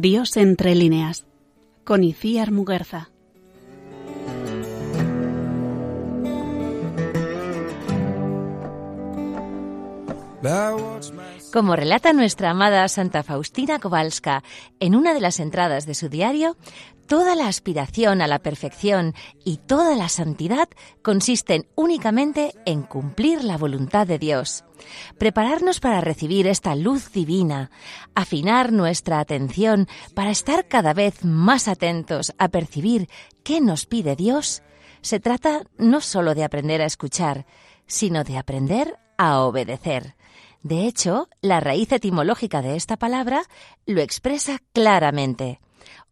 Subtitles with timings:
[0.00, 1.24] Dios entre líneas,
[1.84, 3.10] con Icíar Muguerza.
[11.54, 14.42] Como relata nuestra amada Santa Faustina Kowalska
[14.80, 16.56] en una de las entradas de su diario,
[17.06, 19.14] toda la aspiración a la perfección
[19.44, 20.68] y toda la santidad
[21.00, 24.64] consisten únicamente en cumplir la voluntad de Dios.
[25.16, 27.70] Prepararnos para recibir esta luz divina,
[28.16, 33.08] afinar nuestra atención para estar cada vez más atentos a percibir
[33.44, 34.64] qué nos pide Dios,
[35.02, 37.46] se trata no solo de aprender a escuchar,
[37.86, 40.16] sino de aprender a obedecer.
[40.64, 43.42] De hecho, la raíz etimológica de esta palabra
[43.84, 45.60] lo expresa claramente.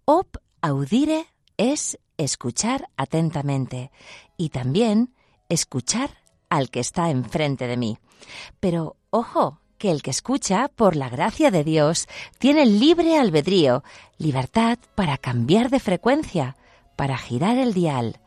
[0.05, 1.25] Op audire
[1.57, 3.91] es escuchar atentamente
[4.37, 5.15] y también
[5.49, 6.11] escuchar
[6.51, 7.97] al que está enfrente de mí.
[8.61, 12.07] Pero ojo, que el que escucha, por la gracia de Dios,
[12.39, 13.83] tiene libre albedrío,
[14.19, 16.59] libertad para cambiar de frecuencia,
[16.95, 18.21] para girar el dial.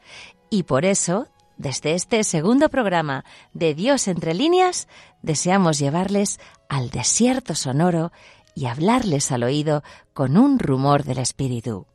[0.50, 4.88] Y por eso desde este segundo programa de Dios entre líneas,
[5.22, 6.39] deseamos llevarles
[6.70, 8.11] al desierto sonoro
[8.53, 9.83] y hablarles al oído
[10.14, 11.86] con un rumor del espíritu.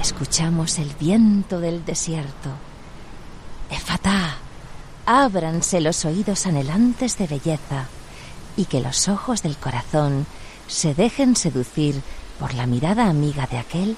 [0.00, 2.50] Escuchamos el viento del desierto.
[3.70, 4.36] Efatá
[5.06, 7.88] ábranse los oídos anhelantes de belleza
[8.56, 10.26] y que los ojos del corazón
[10.66, 12.00] se dejen seducir
[12.38, 13.96] por la mirada amiga de aquel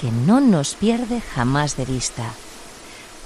[0.00, 2.24] que no nos pierde jamás de vista.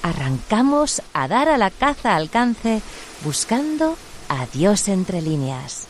[0.02, 2.80] Arrancamos a dar a la caza alcance
[3.24, 3.96] buscando
[4.28, 5.89] a Dios entre líneas.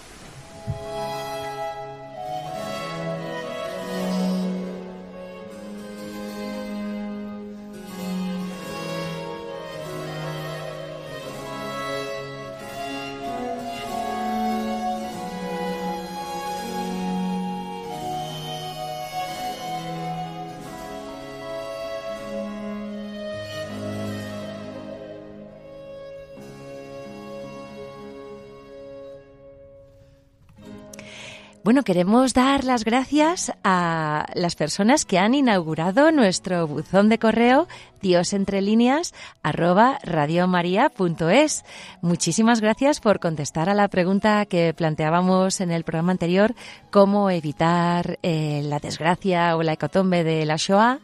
[31.71, 37.69] Bueno, queremos dar las gracias a las personas que han inaugurado nuestro buzón de correo
[38.03, 39.15] Dios entre líneas
[39.45, 41.65] arroba radiomaria.es.
[42.03, 46.57] Muchísimas gracias por contestar a la pregunta que planteábamos en el programa anterior,
[46.91, 50.99] cómo evitar eh, la desgracia o la hecatombe de la Shoah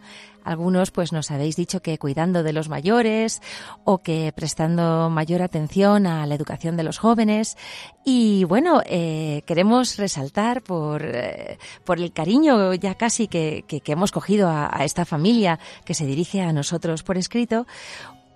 [0.46, 3.42] algunos pues nos habéis dicho que cuidando de los mayores
[3.84, 7.56] o que prestando mayor atención a la educación de los jóvenes.
[8.04, 14.12] Y bueno, eh, queremos resaltar por, eh, por el cariño ya casi que, que, hemos
[14.12, 17.66] cogido a, a esta familia que se dirige a nosotros por escrito,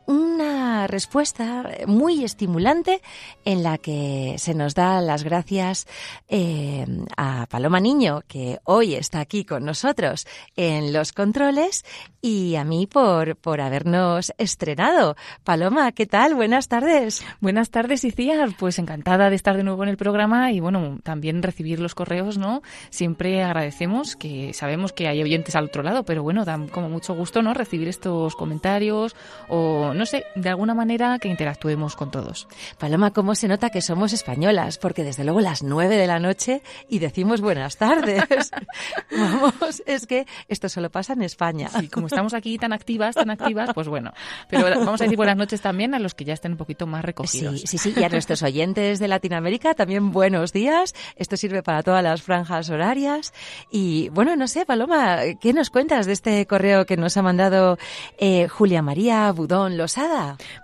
[0.06, 3.00] una respuesta muy estimulante
[3.44, 5.86] en la que se nos da las gracias
[6.28, 11.84] eh, a Paloma Niño, que hoy está aquí con nosotros en los controles,
[12.22, 15.16] y a mí por, por habernos estrenado.
[15.44, 16.34] Paloma, ¿qué tal?
[16.34, 17.24] Buenas tardes.
[17.40, 18.50] Buenas tardes, Iciar.
[18.58, 22.36] Pues encantada de estar de nuevo en el programa y bueno, también recibir los correos,
[22.36, 22.62] ¿no?
[22.90, 27.14] Siempre agradecemos que sabemos que hay oyentes al otro lado, pero bueno, dan como mucho
[27.14, 27.54] gusto, ¿no?
[27.54, 29.16] Recibir estos comentarios
[29.48, 32.48] o no sé, de alguna manera que interactuemos con todos.
[32.78, 34.78] Paloma, ¿cómo se nota que somos españolas?
[34.78, 38.24] Porque desde luego las nueve de la noche y decimos buenas tardes.
[39.10, 41.68] Vamos, es que esto solo pasa en España.
[41.68, 44.12] Sí, como estamos aquí tan activas, tan activas, pues bueno.
[44.48, 47.04] Pero vamos a decir buenas noches también a los que ya estén un poquito más
[47.04, 47.60] recogidos.
[47.60, 47.94] Sí, sí, sí.
[47.96, 50.94] Y a nuestros oyentes de Latinoamérica también buenos días.
[51.16, 53.32] Esto sirve para todas las franjas horarias.
[53.70, 57.78] Y bueno, no sé, Paloma, ¿qué nos cuentas de este correo que nos ha mandado
[58.18, 59.76] eh, Julia María Budón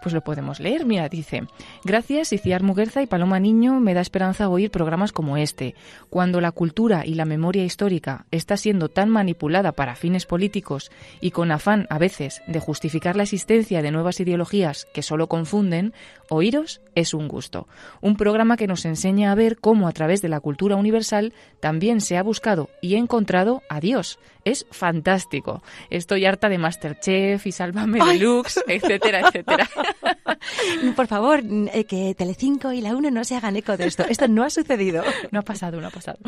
[0.02, 0.84] Pues lo podemos leer.
[0.84, 1.46] Mira, dice,
[1.84, 5.74] gracias Iciar Muguerza y Paloma Niño me da esperanza oír programas como este.
[6.10, 10.90] Cuando la cultura y la memoria histórica está siendo tan manipulada para fines políticos
[11.20, 15.92] y con afán a veces de justificar la existencia de nuevas ideologías que solo confunden,
[16.28, 17.68] oíros es un gusto.
[18.00, 22.00] Un programa que nos enseña a ver cómo a través de la cultura universal también
[22.00, 24.18] se ha buscado y encontrado a Dios.
[24.44, 25.62] Es fantástico.
[25.90, 28.62] Estoy harta de Masterchef y Sálvame Deluxe,
[29.06, 29.68] etcétera, etcétera.
[30.96, 31.42] Por favor,
[31.72, 34.04] eh, que Telecinco y la UNE no se hagan eco de esto.
[34.08, 35.02] Esto no ha sucedido.
[35.32, 36.18] No ha pasado, no ha pasado.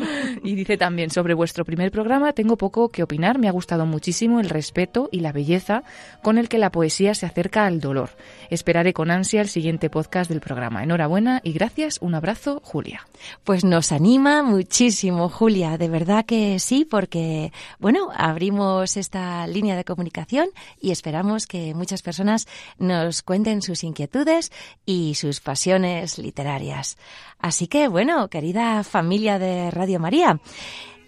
[0.43, 3.39] Y dice también, sobre vuestro primer programa tengo poco que opinar.
[3.39, 5.83] Me ha gustado muchísimo el respeto y la belleza
[6.21, 8.09] con el que la poesía se acerca al dolor.
[8.49, 10.83] Esperaré con ansia el siguiente podcast del programa.
[10.83, 11.99] Enhorabuena y gracias.
[12.01, 13.07] Un abrazo, Julia.
[13.43, 15.77] Pues nos anima muchísimo, Julia.
[15.77, 20.49] De verdad que sí, porque, bueno, abrimos esta línea de comunicación
[20.79, 24.51] y esperamos que muchas personas nos cuenten sus inquietudes
[24.85, 26.97] y sus pasiones literarias.
[27.39, 30.39] Así que, bueno, querida familia de Radio María,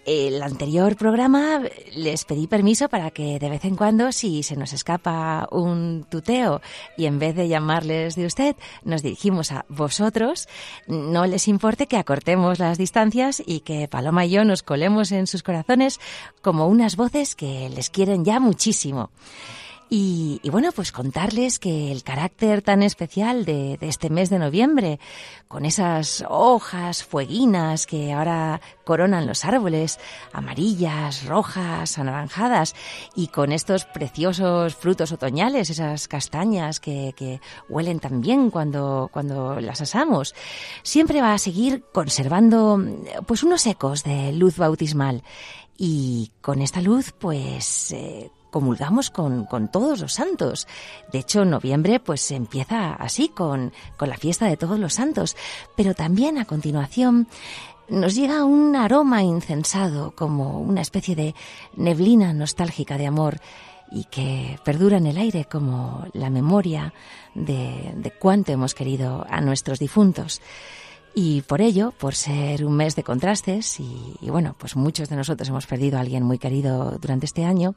[0.05, 1.61] el anterior programa
[1.95, 6.61] les pedí permiso para que de vez en cuando, si se nos escapa un tuteo
[6.97, 10.47] y en vez de llamarles de usted, nos dirigimos a vosotros,
[10.87, 15.27] no les importe que acortemos las distancias y que Paloma y yo nos colemos en
[15.27, 15.99] sus corazones
[16.41, 19.11] como unas voces que les quieren ya muchísimo.
[19.93, 25.01] Y, bueno, pues contarles que el carácter tan especial de, este mes de noviembre,
[25.49, 29.99] con esas hojas fueguinas que ahora coronan los árboles,
[30.31, 32.73] amarillas, rojas, anaranjadas,
[33.17, 39.59] y con estos preciosos frutos otoñales, esas castañas que, que huelen tan bien cuando, cuando
[39.59, 40.35] las asamos,
[40.83, 42.81] siempre va a seguir conservando
[43.27, 45.21] pues unos ecos de luz bautismal.
[45.77, 50.67] Y con esta luz, pues eh, comulgamos con, con, todos los santos.
[51.11, 55.35] De hecho, noviembre pues empieza así con, con la fiesta de todos los santos,
[55.75, 57.27] pero también a continuación
[57.89, 61.35] nos llega un aroma incensado, como una especie de
[61.75, 63.39] neblina nostálgica de amor
[63.91, 66.93] y que perdura en el aire como la memoria
[67.35, 70.41] de, de cuánto hemos querido a nuestros difuntos.
[71.13, 75.49] Y por ello, por ser un mes de contrastes, y, bueno, pues muchos de nosotros
[75.49, 77.75] hemos perdido a alguien muy querido durante este año,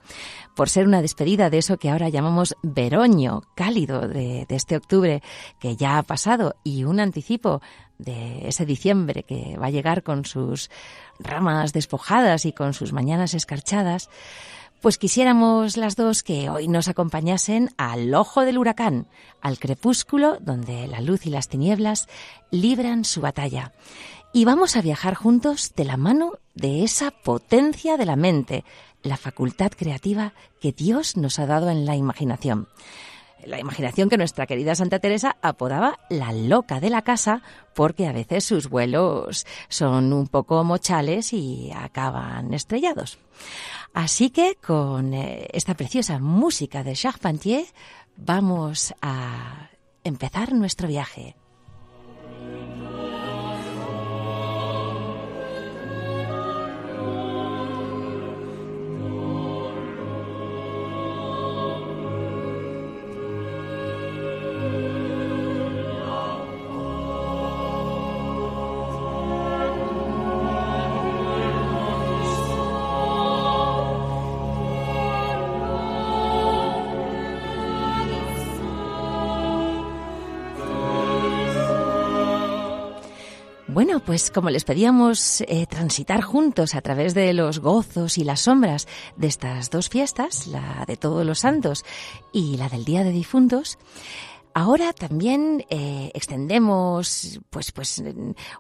[0.55, 5.21] por ser una despedida de eso que ahora llamamos veroño cálido de, de este octubre
[5.59, 7.61] que ya ha pasado y un anticipo
[7.99, 10.71] de ese diciembre que va a llegar con sus
[11.19, 14.11] ramas despojadas y con sus mañanas escarchadas,
[14.85, 19.07] pues quisiéramos las dos que hoy nos acompañasen al ojo del huracán,
[19.41, 22.07] al crepúsculo donde la luz y las tinieblas
[22.51, 23.73] libran su batalla.
[24.35, 28.63] Y vamos a viajar juntos de la mano de esa potencia de la mente,
[29.03, 32.69] la facultad creativa que Dios nos ha dado en la imaginación
[33.45, 37.43] la imaginación que nuestra querida Santa Teresa apodaba la loca de la casa
[37.75, 43.19] porque a veces sus vuelos son un poco mochales y acaban estrellados.
[43.93, 47.65] Así que con eh, esta preciosa música de Charpentier
[48.17, 49.69] vamos a
[50.03, 51.37] empezar nuestro viaje.
[84.05, 88.87] Pues como les pedíamos eh, transitar juntos a través de los gozos y las sombras
[89.17, 91.85] de estas dos fiestas, la de todos los santos
[92.33, 93.79] y la del Día de Difuntos,
[94.57, 98.01] Ahora también eh, extendemos, pues, pues,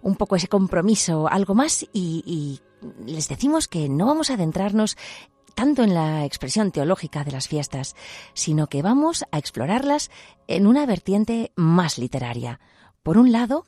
[0.03, 2.61] un poco ese compromiso, algo más, y, y
[3.07, 4.97] les decimos que no vamos a adentrarnos
[5.55, 7.95] tanto en la expresión teológica de las fiestas,
[8.33, 10.11] sino que vamos a explorarlas
[10.49, 12.59] en una vertiente más literaria.
[13.05, 13.65] Por un lado,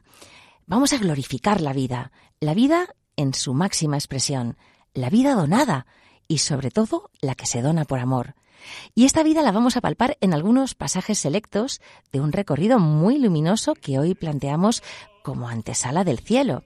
[0.69, 4.57] Vamos a glorificar la vida, la vida en su máxima expresión,
[4.95, 5.87] la vida donada
[6.27, 8.35] y sobre todo la que se dona por amor.
[8.93, 11.81] Y esta vida la vamos a palpar en algunos pasajes selectos
[12.11, 14.83] de un recorrido muy luminoso que hoy planteamos
[15.23, 16.65] como antesala del cielo.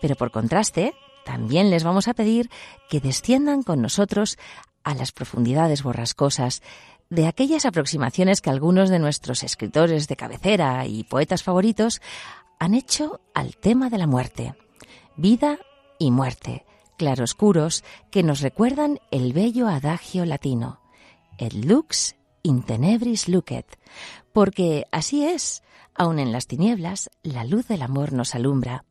[0.00, 0.94] Pero por contraste,
[1.26, 2.48] también les vamos a pedir
[2.88, 4.38] que desciendan con nosotros
[4.84, 6.62] a las profundidades borrascosas
[7.10, 12.00] de aquellas aproximaciones que algunos de nuestros escritores de cabecera y poetas favoritos
[12.58, 14.54] han hecho al tema de la muerte.
[15.16, 15.58] Vida
[15.98, 16.64] y muerte,
[16.96, 20.80] claroscuros que nos recuerdan el bello adagio latino,
[21.38, 23.78] et lux in tenebris lucet,
[24.32, 25.62] porque así es,
[25.94, 28.84] aun en las tinieblas, la luz del amor nos alumbra,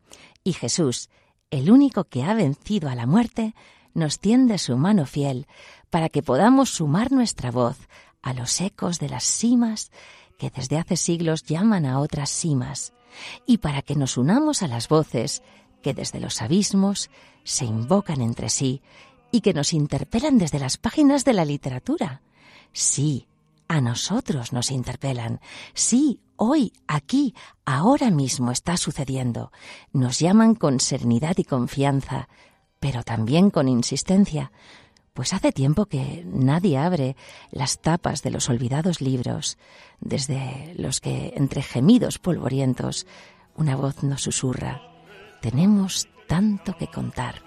[0.44, 1.10] y Jesús,
[1.52, 3.54] el único que ha vencido a la muerte,
[3.94, 5.48] nos tiende su mano fiel
[5.90, 7.78] para que podamos sumar nuestra voz
[8.22, 9.92] a los ecos de las cimas
[10.38, 12.94] que desde hace siglos llaman a otras cimas,
[13.46, 15.44] y para que nos unamos a las voces
[15.82, 17.10] que desde los abismos
[17.44, 18.82] se invocan entre sí
[19.32, 22.22] y que nos interpelan desde las páginas de la literatura.
[22.74, 23.28] Sí,
[23.68, 25.40] a nosotros nos interpelan.
[25.74, 29.52] Sí, hoy, aquí, ahora mismo está sucediendo.
[29.92, 32.30] Nos llaman con serenidad y confianza,
[32.80, 34.52] pero también con insistencia,
[35.18, 37.16] pues hace tiempo que nadie abre
[37.50, 39.58] las tapas de los olvidados libros,
[40.00, 43.08] desde los que, entre gemidos polvorientos,
[43.56, 44.80] una voz nos susurra.
[45.42, 47.42] Tenemos tanto que contar.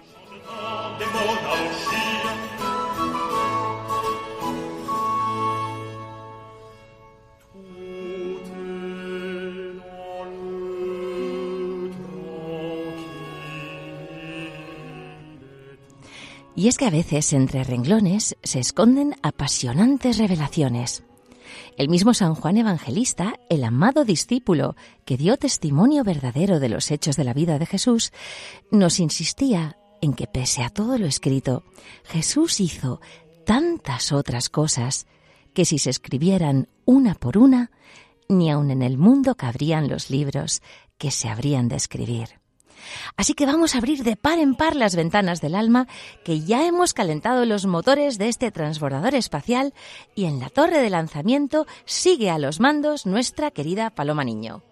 [16.55, 21.03] Y es que a veces entre renglones se esconden apasionantes revelaciones.
[21.77, 27.15] El mismo San Juan Evangelista, el amado discípulo que dio testimonio verdadero de los hechos
[27.15, 28.11] de la vida de Jesús,
[28.69, 31.63] nos insistía en que pese a todo lo escrito,
[32.03, 32.99] Jesús hizo
[33.45, 35.07] tantas otras cosas
[35.53, 37.71] que si se escribieran una por una,
[38.27, 40.61] ni aun en el mundo cabrían los libros
[40.97, 42.40] que se habrían de escribir.
[43.17, 45.87] Así que vamos a abrir de par en par las ventanas del alma,
[46.23, 49.73] que ya hemos calentado los motores de este transbordador espacial
[50.15, 54.63] y en la torre de lanzamiento sigue a los mandos nuestra querida Paloma Niño.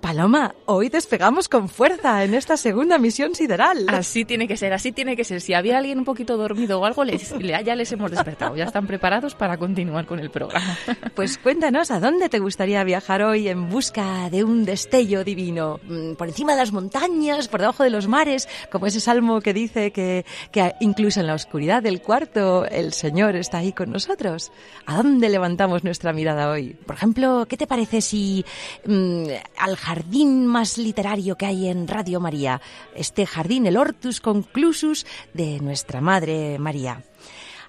[0.00, 3.86] Paloma, hoy despegamos con fuerza en esta segunda misión sideral.
[3.88, 5.40] Así tiene que ser, así tiene que ser.
[5.40, 8.56] Si había alguien un poquito dormido o algo, les, ya les hemos despertado.
[8.56, 10.76] Ya están preparados para continuar con el programa.
[11.14, 15.80] Pues cuéntanos, ¿a dónde te gustaría viajar hoy en busca de un destello divino?
[15.84, 18.48] Mm, ¿Por encima de las montañas, por debajo de los mares?
[18.70, 23.34] Como ese salmo que dice que, que incluso en la oscuridad del cuarto el Señor
[23.36, 24.52] está ahí con nosotros.
[24.84, 26.74] ¿A dónde levantamos nuestra mirada hoy?
[26.86, 28.44] Por ejemplo, ¿qué te parece si
[28.84, 29.24] mm,
[29.58, 32.60] al jardín más literario que hay en Radio María,
[32.96, 37.04] este jardín, el Hortus Conclusus de nuestra Madre María.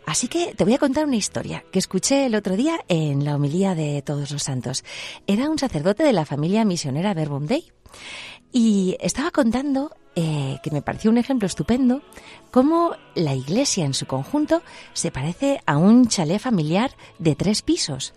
[0.04, 3.36] Así que te voy a contar una historia que escuché el otro día en la
[3.36, 4.84] homilía de Todos los Santos.
[5.28, 7.72] Era un sacerdote de la familia misionera Verbum Dei
[8.52, 12.02] y estaba contando, eh, que me pareció un ejemplo estupendo,
[12.50, 18.16] cómo la iglesia en su conjunto se parece a un chalet familiar de tres pisos.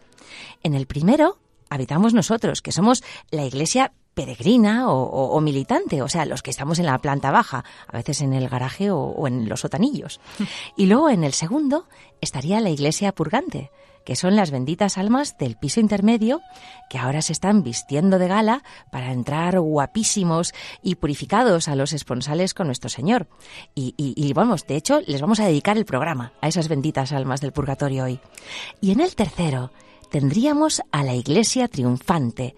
[0.62, 1.36] En el primero
[1.70, 6.86] habitamos nosotros, que somos la iglesia peregrina o, militante, o sea, los que estamos en
[6.86, 10.20] la planta baja, a veces en el garaje o, en los sotanillos.
[10.76, 11.86] Y luego en el segundo
[12.20, 13.70] estaría la iglesia purgante,
[14.04, 16.40] que son las benditas almas del piso intermedio
[16.88, 22.54] que ahora se están vistiendo de gala para entrar guapísimos y purificados a los esponsales
[22.54, 23.28] con nuestro Señor.
[23.74, 27.40] Y, y, vamos, de hecho, les vamos a dedicar el programa a esas benditas almas
[27.40, 28.20] del purgatorio hoy.
[28.80, 29.70] Y en el tercero
[30.10, 32.54] tendríamos a la iglesia triunfante,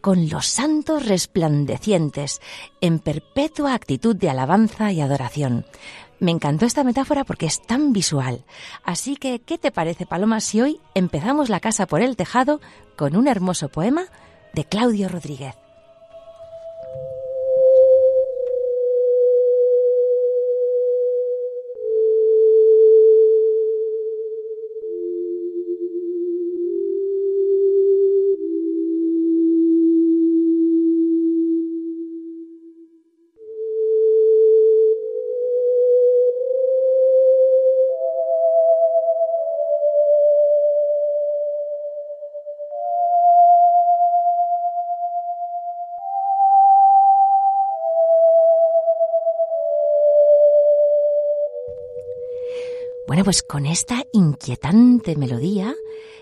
[0.00, 2.40] con los santos resplandecientes,
[2.80, 5.64] en perpetua actitud de alabanza y adoración.
[6.18, 8.44] Me encantó esta metáfora porque es tan visual.
[8.84, 12.60] Así que, ¿qué te parece, Paloma, si hoy empezamos la casa por el tejado
[12.96, 14.04] con un hermoso poema
[14.54, 15.65] de Claudio Rodríguez?
[53.16, 55.74] Bueno, pues con esta inquietante melodía,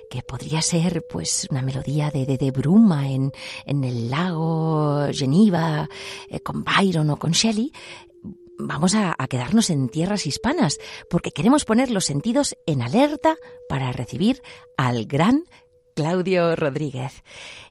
[0.09, 3.33] que podría ser pues una melodía de, de, bruma en,
[3.67, 5.89] en, el lago Geneva,
[6.29, 7.73] eh, con Byron o con Shelley,
[8.61, 10.79] vamos a, a, quedarnos en tierras hispanas,
[11.11, 14.41] porque queremos poner los sentidos en alerta para recibir
[14.77, 15.43] al gran
[15.97, 17.25] Claudio Rodríguez.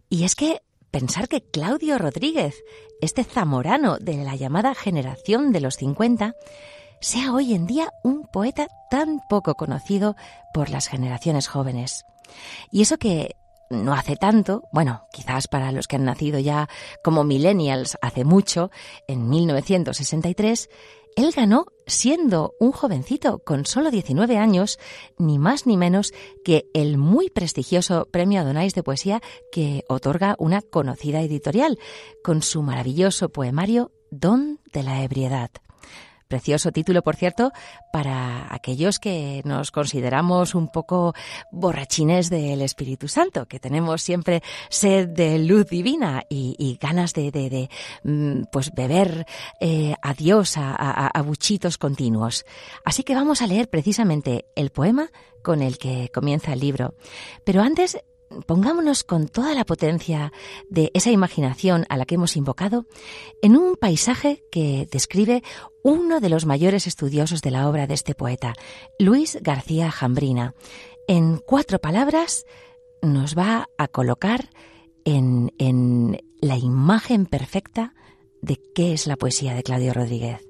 [0.09, 2.61] Y es que pensar que Claudio Rodríguez,
[2.99, 6.35] este zamorano de la llamada generación de los 50,
[7.03, 10.15] sea hoy en día un poeta tan poco conocido
[10.53, 12.05] por las generaciones jóvenes.
[12.71, 13.35] Y eso que
[13.69, 16.69] no hace tanto, bueno, quizás para los que han nacido ya
[17.03, 18.71] como millennials hace mucho,
[19.07, 20.69] en 1963,
[21.17, 24.79] él ganó siendo un jovencito con solo 19 años,
[25.17, 26.13] ni más ni menos
[26.45, 31.79] que el muy prestigioso Premio Adonais de Poesía que otorga una conocida editorial,
[32.23, 35.51] con su maravilloso poemario Don de la Ebriedad.
[36.33, 37.51] Precioso título, por cierto,
[37.91, 41.13] para aquellos que nos consideramos un poco
[41.51, 47.69] borrachines del Espíritu Santo, que tenemos siempre sed de luz divina y, ganas de, de,
[48.01, 49.27] mm, pues beber
[49.59, 52.45] eh, a Dios a buchitos continuos.
[52.83, 55.11] Así que vamos a leer precisamente el poema
[55.43, 56.95] con el que comienza el libro.
[57.45, 57.99] Pero antes
[58.45, 60.31] pongámonos con toda la potencia
[60.69, 62.85] de esa imaginación a la que hemos invocado
[63.41, 65.43] en un paisaje que describe
[65.83, 68.53] uno de los mayores estudiosos de la obra de este poeta,
[68.99, 70.55] Luis García Jambrina.
[71.07, 72.45] En cuatro palabras
[73.01, 74.49] nos va a colocar
[75.05, 77.93] en, en la imagen perfecta
[78.41, 80.47] de qué es la poesía de Claudio Rodríguez.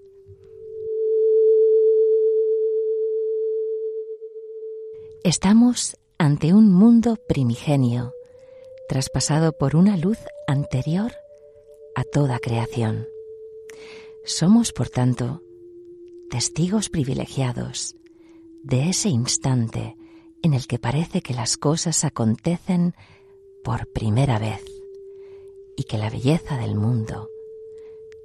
[5.24, 8.16] Estamos ante un mundo primigenio,
[8.88, 11.12] traspasado por una luz anterior
[11.96, 13.10] a toda creación.
[14.24, 15.42] Somos, por tanto,
[16.30, 17.98] testigos privilegiados
[18.64, 19.98] de ese instante
[20.42, 22.96] en el que parece que las cosas acontecen
[23.62, 24.64] por primera vez
[25.76, 27.28] y que la belleza del mundo,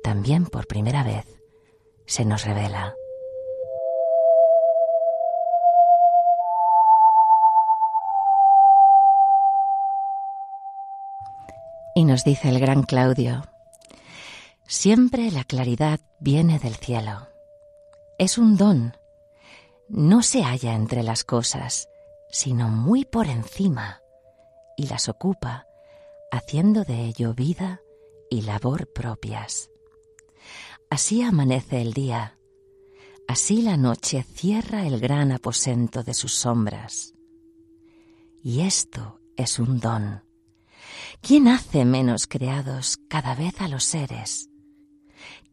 [0.04, 1.26] también por primera vez,
[2.06, 2.94] se nos revela.
[11.98, 13.42] Y nos dice el gran Claudio,
[14.68, 17.26] siempre la claridad viene del cielo.
[18.20, 18.96] Es un don.
[19.88, 21.88] No se halla entre las cosas,
[22.30, 24.00] sino muy por encima,
[24.76, 25.66] y las ocupa,
[26.30, 27.80] haciendo de ello vida
[28.30, 29.68] y labor propias.
[30.90, 32.38] Así amanece el día,
[33.26, 37.12] así la noche cierra el gran aposento de sus sombras.
[38.40, 40.27] Y esto es un don
[41.20, 44.48] ¿Quién hace menos creados cada vez a los seres?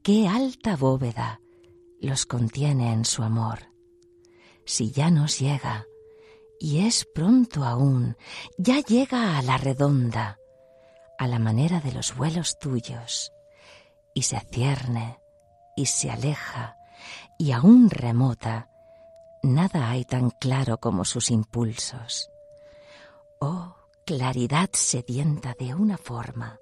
[0.03, 1.41] ¿Qué alta bóveda
[1.99, 3.73] los contiene en su amor?
[4.65, 5.85] Si ya nos llega,
[6.59, 8.15] y es pronto aún,
[8.57, 10.37] ya llega a la redonda,
[11.17, 13.31] a la manera de los vuelos tuyos,
[14.13, 15.19] y se cierne,
[15.75, 16.77] y se aleja,
[17.37, 18.69] y aún remota,
[19.43, 22.29] nada hay tan claro como sus impulsos.
[23.39, 26.59] Oh, claridad sedienta de una forma,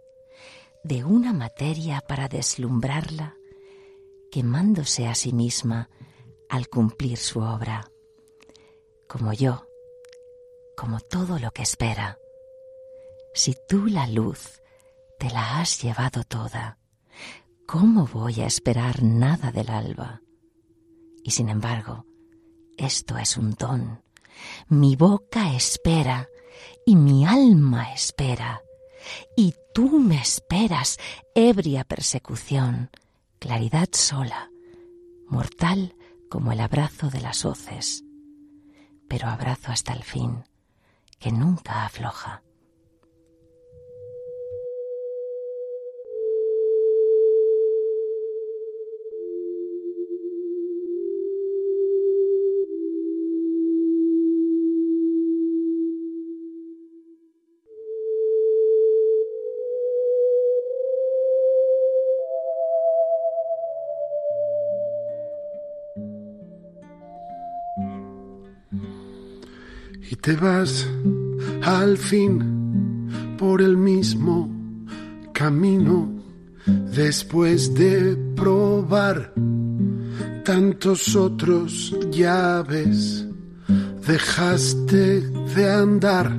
[0.83, 3.35] de una materia para deslumbrarla,
[4.31, 5.89] quemándose a sí misma
[6.49, 7.91] al cumplir su obra,
[9.09, 9.67] como yo,
[10.77, 12.17] como todo lo que espera.
[13.33, 14.61] Si tú la luz
[15.19, 16.79] te la has llevado toda,
[17.67, 20.21] ¿cómo voy a esperar nada del alba?
[21.23, 22.05] Y sin embargo,
[22.77, 24.01] esto es un don.
[24.69, 26.29] Mi boca espera
[26.85, 28.61] y mi alma espera,
[29.35, 30.97] y tú me esperas,
[31.35, 32.89] ebria persecución,
[33.39, 34.51] claridad sola,
[35.27, 35.95] mortal
[36.29, 38.03] como el abrazo de las hoces,
[39.07, 40.43] pero abrazo hasta el fin,
[41.19, 42.42] que nunca afloja.
[70.23, 70.87] Te vas
[71.63, 74.49] al fin por el mismo
[75.33, 76.09] camino
[76.65, 79.33] después de probar
[80.45, 83.27] tantos otros llaves.
[84.07, 86.31] Dejaste de andar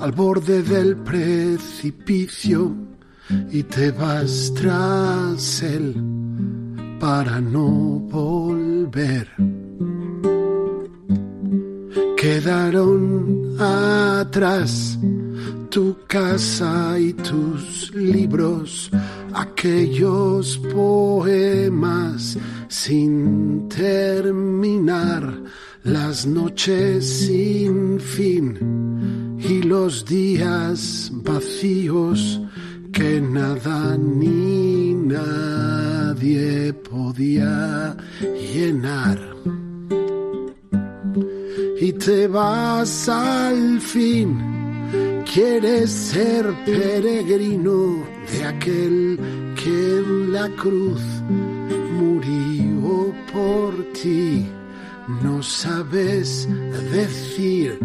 [0.00, 2.74] al borde del precipicio
[3.52, 5.94] y te vas tras él
[6.98, 7.68] para no
[8.10, 9.57] volver.
[12.20, 14.98] Quedaron atrás
[15.70, 18.90] tu casa y tus libros,
[19.32, 25.32] aquellos poemas sin terminar,
[25.84, 32.40] las noches sin fin y los días vacíos
[32.92, 37.96] que nada ni nadie podía
[38.52, 39.38] llenar
[41.88, 44.28] y te vas al fin.
[45.32, 49.18] Quieres ser peregrino de aquel
[49.58, 51.00] que en la cruz
[51.98, 54.46] murió por ti.
[55.22, 56.46] No sabes
[56.92, 57.78] decir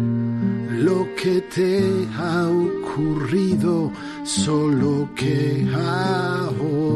[0.86, 3.90] lo que te ha ocurrido,
[4.24, 5.66] solo que
[6.52, 6.90] ahora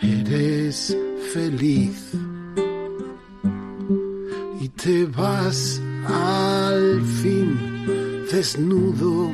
[0.00, 0.96] eres
[1.34, 2.14] feliz.
[4.84, 7.56] Te vas al fin
[8.30, 9.32] desnudo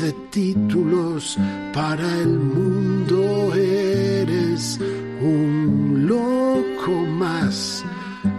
[0.00, 1.36] de títulos
[1.72, 3.52] para el mundo.
[3.56, 4.78] Eres
[5.20, 7.84] un loco más,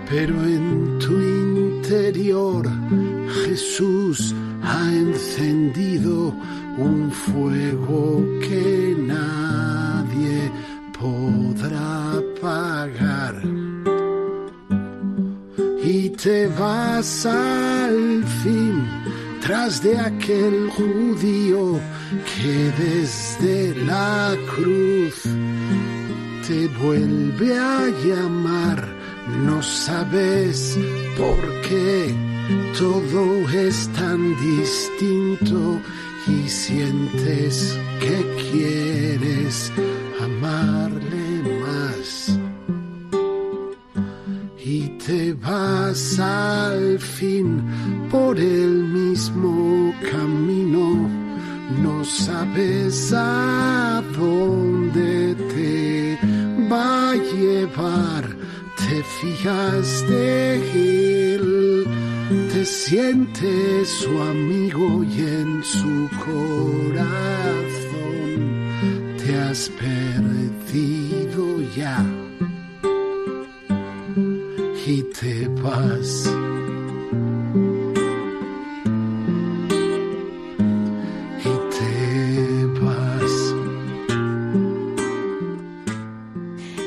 [0.09, 2.71] pero en tu interior
[3.43, 6.33] Jesús ha encendido
[6.77, 9.94] un fuego que nadie
[16.25, 18.83] te vas al fin
[19.41, 21.79] tras de aquel judío
[22.33, 25.21] que desde la cruz
[26.47, 28.87] te vuelve a llamar.
[29.45, 30.75] No sabes
[31.15, 32.11] por qué
[32.75, 35.79] todo es tan distinto
[36.25, 38.17] y sientes que
[38.49, 39.71] quieres
[40.23, 40.94] amarle
[45.55, 47.47] vas al fin
[48.11, 50.85] por el mismo camino,
[51.83, 56.19] no sabes a dónde te
[56.71, 58.23] va a llevar,
[58.81, 60.35] te fijas de
[61.35, 61.47] él
[62.51, 67.59] te sientes su amigo y en su corazón.
[69.19, 71.43] Te has perdido
[71.75, 71.97] ya
[74.87, 76.31] y te vas.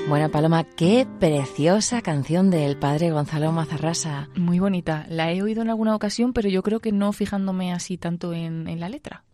[0.08, 4.30] Bueno, Paloma, qué preciosa canción del padre Gonzalo Mazarrasa.
[4.36, 5.04] Muy bonita.
[5.10, 8.68] La he oído en alguna ocasión, pero yo creo que no fijándome así tanto en,
[8.68, 9.24] en la letra.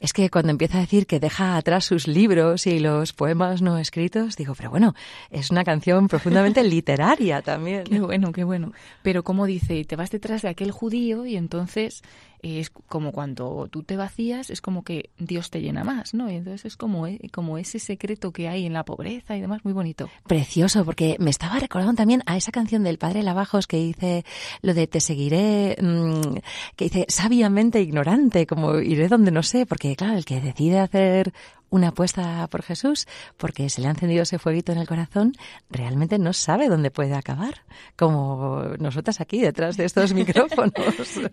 [0.00, 3.78] Es que cuando empieza a decir que deja atrás sus libros y los poemas no
[3.78, 4.94] escritos, digo, pero bueno,
[5.30, 7.84] es una canción profundamente literaria también.
[7.84, 8.72] Qué bueno, qué bueno.
[9.02, 12.02] Pero como dice, te vas detrás de aquel judío y entonces
[12.44, 16.28] es como cuando tú te vacías, es como que Dios te llena más, ¿no?
[16.28, 19.72] Entonces es como, eh, como ese secreto que hay en la pobreza y demás, muy
[19.72, 20.08] bonito.
[20.26, 24.24] Precioso, porque me estaba recordando también a esa canción del Padre Lavajos que dice
[24.62, 26.38] lo de te seguiré, mm,
[26.76, 31.32] que dice sabiamente ignorante, como iré donde no sé, porque claro, el que decide hacer
[31.70, 35.32] una apuesta por Jesús porque se le ha encendido ese fueguito en el corazón,
[35.70, 37.62] realmente no sabe dónde puede acabar,
[37.96, 40.72] como nosotras aquí detrás de estos micrófonos.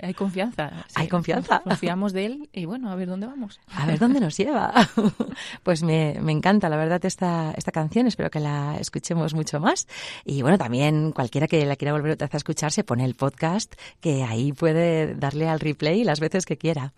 [0.02, 0.86] Hay confianza.
[0.96, 1.62] Hay confianza.
[1.64, 3.60] Confiamos de él y bueno, a ver dónde vamos.
[3.76, 4.74] A ver dónde nos lleva.
[5.64, 8.08] Pues me, me encanta, la verdad, esta, esta canción.
[8.08, 9.88] Espero que la escuchemos mucho más.
[10.26, 13.16] Y bueno, también cualquiera que la quiera volver otra vez a escuchar, se pone el
[13.16, 16.94] podcast, que ahí puede darle al replay las veces que quiera.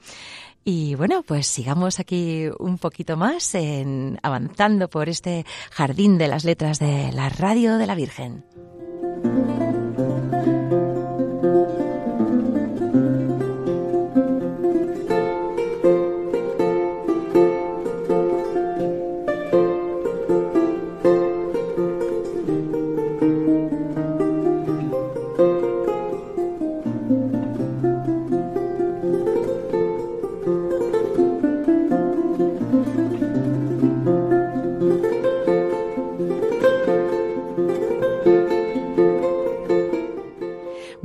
[0.66, 6.46] Y bueno, pues sigamos aquí un poquito más en, avanzando por este jardín de las
[6.46, 8.46] letras de la radio de la Virgen.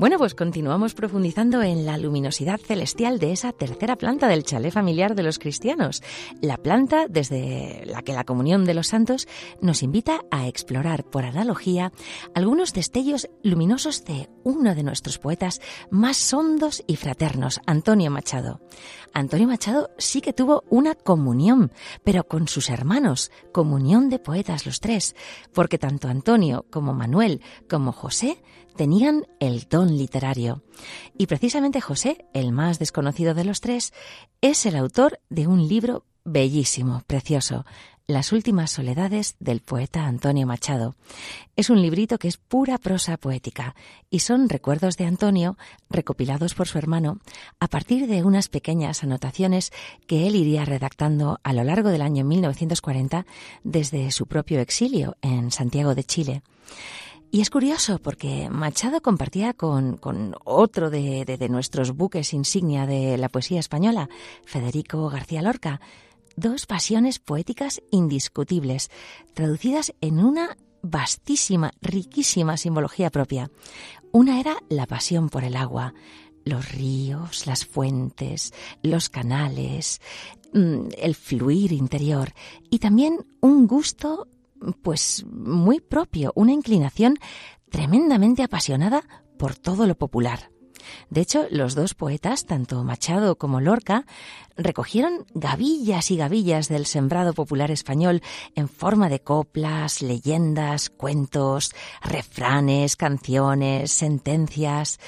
[0.09, 5.15] Bueno, pues continuamos profundizando en la luminosidad celestial de esa tercera planta del chalet familiar
[5.15, 6.03] de los cristianos,
[6.41, 9.29] la planta desde la que la comunión de los santos
[9.61, 11.93] nos invita a explorar por analogía
[12.35, 18.63] algunos destellos luminosos de uno de nuestros poetas más hondos y fraternos, Antonio Machado.
[19.13, 21.71] Antonio Machado sí que tuvo una comunión,
[22.03, 25.15] pero con sus hermanos, comunión de poetas los tres,
[25.53, 28.43] porque tanto Antonio como Manuel como José
[28.79, 30.63] tenían el don literario.
[31.19, 33.93] Y precisamente José, el más desconocido de los tres,
[34.41, 37.67] es el autor de un libro bellísimo, precioso,
[38.07, 40.95] Las últimas soledades del poeta Antonio Machado.
[41.57, 43.75] Es un librito que es pura prosa poética
[44.09, 45.59] y son recuerdos de Antonio
[45.91, 47.19] recopilados por su hermano
[47.61, 49.73] a partir de unas pequeñas anotaciones
[50.07, 53.27] que él iría redactando a lo largo del año 1940
[53.65, 56.43] desde su propio exilio en Santiago de Chile.
[57.31, 59.99] Y es curioso porque Machado compartía con,
[60.45, 64.09] otro de, de, nuestros buques insignia de la poesía española,
[64.47, 65.81] Federico García Lorca,
[66.37, 68.91] dos pasiones poéticas indiscutibles,
[69.35, 73.51] traducidas en una vastísima, riquísima simbología propia.
[74.11, 75.93] Una era la pasión por el agua,
[76.45, 80.01] los ríos, las fuentes, los canales,
[80.55, 82.33] mm, el fluir interior
[82.71, 84.29] y también un gusto
[84.83, 87.19] pues muy propio, una inclinación
[87.71, 89.03] tremendamente apasionada
[89.39, 90.51] por todo lo popular.
[91.11, 94.07] De hecho, los dos poetas, tanto Machado como Lorca,
[94.57, 98.23] recogieron gavillas y gavillas del sembrado popular español
[98.55, 104.99] en forma de coplas, leyendas, cuentos, refranes, canciones, sentencias.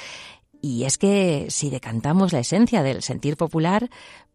[0.62, 3.88] Y es que si decantamos la esencia del sentir popular,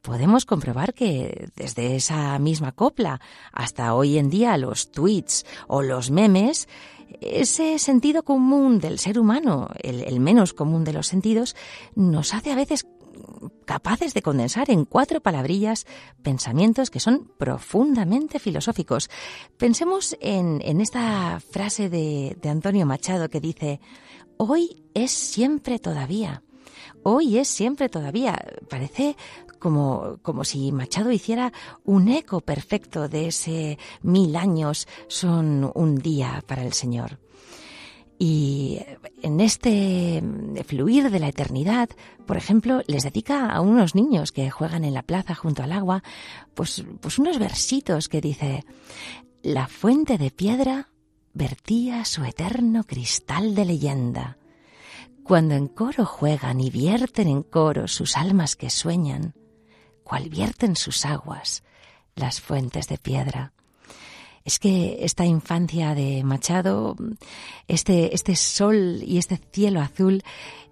[0.06, 3.20] podemos comprobar que desde esa misma copla
[3.52, 6.70] hasta hoy en día los tweets o los memes,
[7.22, 11.56] ese sentido común del ser humano, el, menos común de los sentidos,
[11.96, 12.86] nos hace a veces
[13.66, 15.88] capaces de condensar en cuatro palabrillas
[16.22, 19.10] pensamientos que son profundamente filosóficos.
[19.58, 23.80] Pensemos en, esta frase de, de Antonio Machado que dice,
[24.38, 26.44] hoy es siempre todavía.
[27.04, 28.44] Hoy es siempre todavía.
[28.70, 29.16] Parece
[29.66, 31.52] como, como si Machado hiciera
[31.86, 37.18] un eco perfecto de ese mil años son un día para el Señor.
[38.20, 38.80] Y
[39.24, 40.22] en este
[40.68, 41.90] fluir de la eternidad,
[42.28, 46.04] por ejemplo, les dedica a unos niños que juegan en la plaza junto al agua,
[46.54, 48.66] pues, pues unos versitos que dice,
[49.42, 50.90] la fuente de piedra
[51.34, 54.38] vertía su eterno cristal de leyenda.
[55.24, 59.34] Cuando en coro juegan y vierten en coro sus almas que sueñan,
[60.06, 61.64] cual vierten sus aguas
[62.16, 63.52] las fuentes de piedra.
[64.46, 66.96] Es que esta infancia de Machado,
[67.68, 70.24] este, este sol y este cielo azul,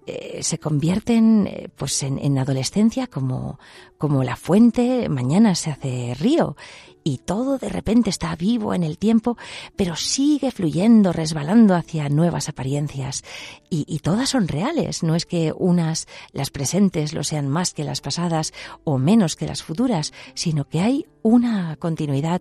[0.06, 3.58] eh, se convierten eh, pues en, en, adolescencia como,
[3.98, 6.56] como la fuente mañana se hace río
[7.04, 9.36] y todo de repente está vivo en el tiempo,
[9.76, 13.22] pero sigue fluyendo, resbalando hacia nuevas apariencias.
[13.68, 18.00] Y, todas son reales, no es que unas, las presentes, lo sean más que las
[18.00, 18.52] pasadas
[18.84, 22.40] o menos que las futuras, sino que hay una continuidad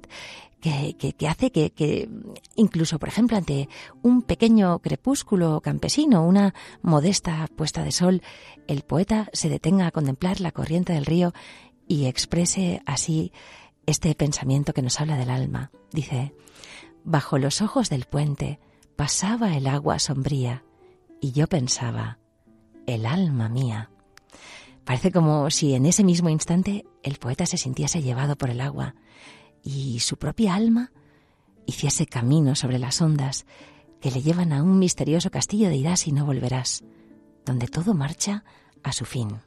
[0.61, 2.07] que, que, hace que, que,
[2.55, 3.67] incluso, por ejemplo, ante
[4.01, 8.21] un pequeño crepúsculo campesino, una modesta puesta de sol,
[8.67, 11.33] el poeta se detenga a contemplar la corriente del río
[11.87, 13.33] y exprese así
[13.85, 15.71] este pensamiento que nos habla del alma.
[15.91, 16.33] Dice,
[17.03, 18.59] bajo los ojos del puente
[18.95, 20.63] pasaba el agua sombría
[21.21, 22.19] y yo pensaba,
[22.85, 23.89] el alma mía.
[24.85, 28.95] Parece como si en ese mismo instante el poeta se sintiese llevado por el agua
[29.63, 30.91] y su propia alma
[31.65, 33.45] hiciese camino sobre las ondas
[34.01, 36.83] que le llevan a un misterioso castillo de irás y no volverás,
[37.45, 38.43] donde todo marcha
[38.83, 39.39] a su fin.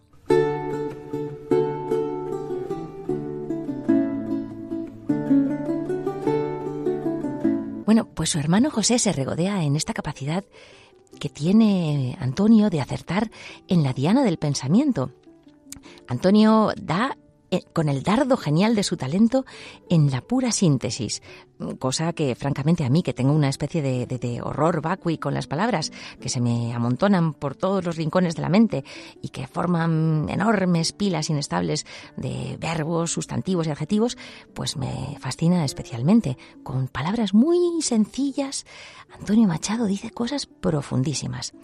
[8.17, 10.43] Pues su hermano José se regodea en esta capacidad
[11.21, 13.31] que tiene Antonio de acertar
[13.69, 15.13] en la diana del pensamiento.
[16.09, 17.19] Antonio da
[17.73, 19.45] con el dardo genial de su talento
[19.89, 21.23] en la pura síntesis,
[21.79, 25.93] cosa que francamente a mí, que tengo una especie de, horror vacui con las palabras,
[26.21, 28.85] que se me amontonan por todos los rincones de la mente
[29.23, 34.19] y que forman enormes pilas inestables de verbos, sustantivos y adjetivos,
[34.55, 36.37] pues me fascina especialmente.
[36.63, 38.67] Con palabras muy sencillas,
[39.19, 41.55] Antonio Machado dice cosas profundísimas.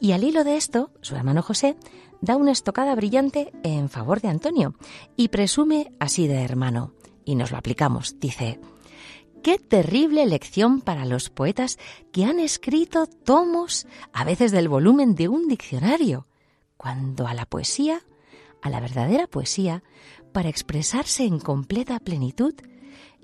[0.00, 1.76] Y al hilo de esto, su hermano José
[2.20, 4.74] da una estocada brillante en favor de Antonio
[5.16, 6.92] y presume así de hermano.
[7.24, 8.20] Y nos lo aplicamos.
[8.20, 8.60] Dice,
[9.42, 11.78] qué terrible lección para los poetas
[12.12, 16.26] que han escrito tomos, a veces del volumen de un diccionario,
[16.76, 18.00] cuando a la poesía,
[18.62, 19.82] a la verdadera poesía,
[20.32, 22.54] para expresarse en completa plenitud,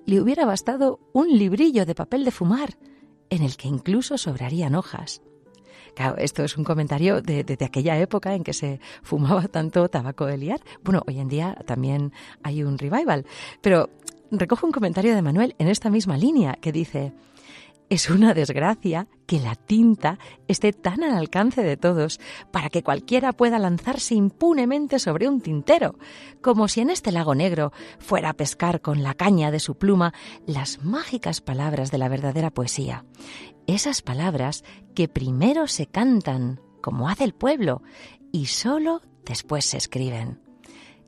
[0.07, 2.77] le hubiera bastado un librillo de papel de fumar,
[3.31, 5.23] en el que incluso sobrarían hojas.
[5.95, 10.39] Claro, esto es un comentario de, aquella época en que se fumaba tanto tabaco de
[10.39, 10.61] liar.
[10.83, 13.27] Bueno, hoy en día también hay un revival.
[13.61, 13.91] Pero
[14.31, 17.13] recojo un comentario de Manuel en esta misma línea que dice,
[17.93, 23.35] es una desgracia que la tinta esté tan al alcance de todos para que cualquiera
[23.35, 25.99] pueda lanzarse impunemente sobre un tintero,
[26.41, 30.15] como si en este lago negro fuera a pescar con la caña de su pluma
[30.47, 33.05] las mágicas palabras de la verdadera poesía.
[33.67, 37.83] Esas palabras que primero se cantan, como hace el pueblo,
[38.33, 40.41] y solo después se escriben.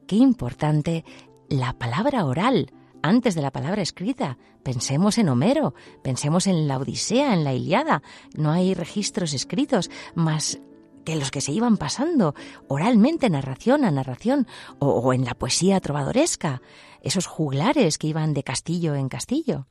[0.07, 1.07] Qué importante
[1.49, 2.70] la palabra oral,
[3.05, 4.38] antes de la palabra escrita.
[4.62, 8.03] Pensemos en Homero, pensemos en la Odisea, en la Iliada.
[8.35, 10.59] No hay registros escritos, más
[11.05, 12.35] que los que se iban pasando
[12.67, 14.47] oralmente, narración a narración,
[14.79, 16.62] o, en la poesía trovadoresca,
[17.03, 19.67] esos juglares que iban de castillo en castillo.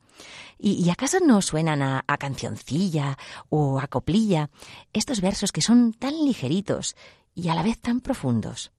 [0.56, 3.18] ¿Y, acaso no suenan a, cancioncilla
[3.48, 4.50] o a coplilla
[4.92, 6.94] estos versos que son tan ligeritos
[7.34, 8.70] y a la vez tan profundos?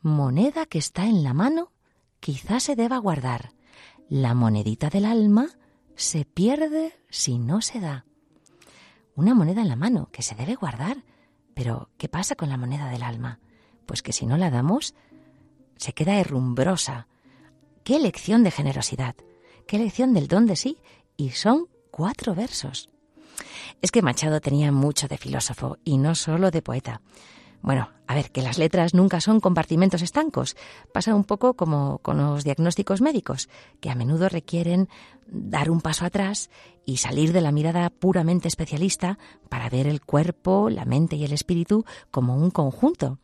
[0.00, 1.72] Moneda que está en la mano,
[2.20, 3.50] quizás se deba guardar
[4.10, 5.46] la monedita del alma
[5.94, 8.04] se pierde si no se da.
[9.14, 11.04] Una moneda en la mano que se debe guardar.
[11.54, 13.38] Pero, ¿qué pasa con la moneda del alma?
[13.86, 14.94] Pues que si no la damos,
[15.76, 17.06] se queda herrumbrosa.
[17.84, 19.14] ¡Qué lección de generosidad!
[19.68, 20.78] ¡Qué lección del don de sí!
[21.16, 22.88] Y son cuatro versos.
[23.80, 27.00] Es que Machado tenía mucho de filósofo y no solo de poeta.
[27.62, 30.56] Bueno, a ver, que las letras nunca son compartimentos estancos.
[30.92, 33.48] Pasa un poco como con los diagnósticos médicos,
[33.80, 34.88] que a menudo requieren
[35.26, 36.50] dar un paso atrás
[36.84, 39.18] y salir de la mirada puramente especialista
[39.48, 43.18] para ver el cuerpo, la mente y el espíritu como un conjunto.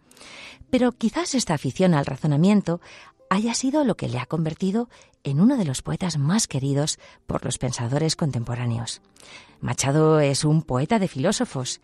[0.70, 2.80] Pero quizás esta afición al razonamiento
[3.28, 4.88] haya sido lo que le ha convertido
[5.24, 9.02] en uno de los poetas más queridos por los pensadores contemporáneos.
[9.60, 11.80] Machado es un poeta de filósofos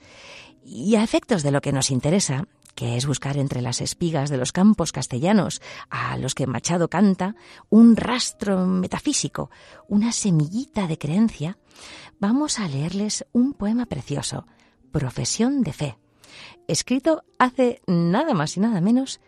[0.64, 4.38] y a efectos de lo que nos interesa, que es buscar entre las espigas de
[4.38, 7.34] los campos castellanos a los que Machado canta
[7.68, 9.50] un rastro metafísico,
[9.88, 11.58] una semillita de creencia,
[12.18, 14.46] vamos a leerles un poema precioso,
[14.90, 15.98] Profesión de Fe,
[16.68, 19.20] escrito hace nada más y nada menos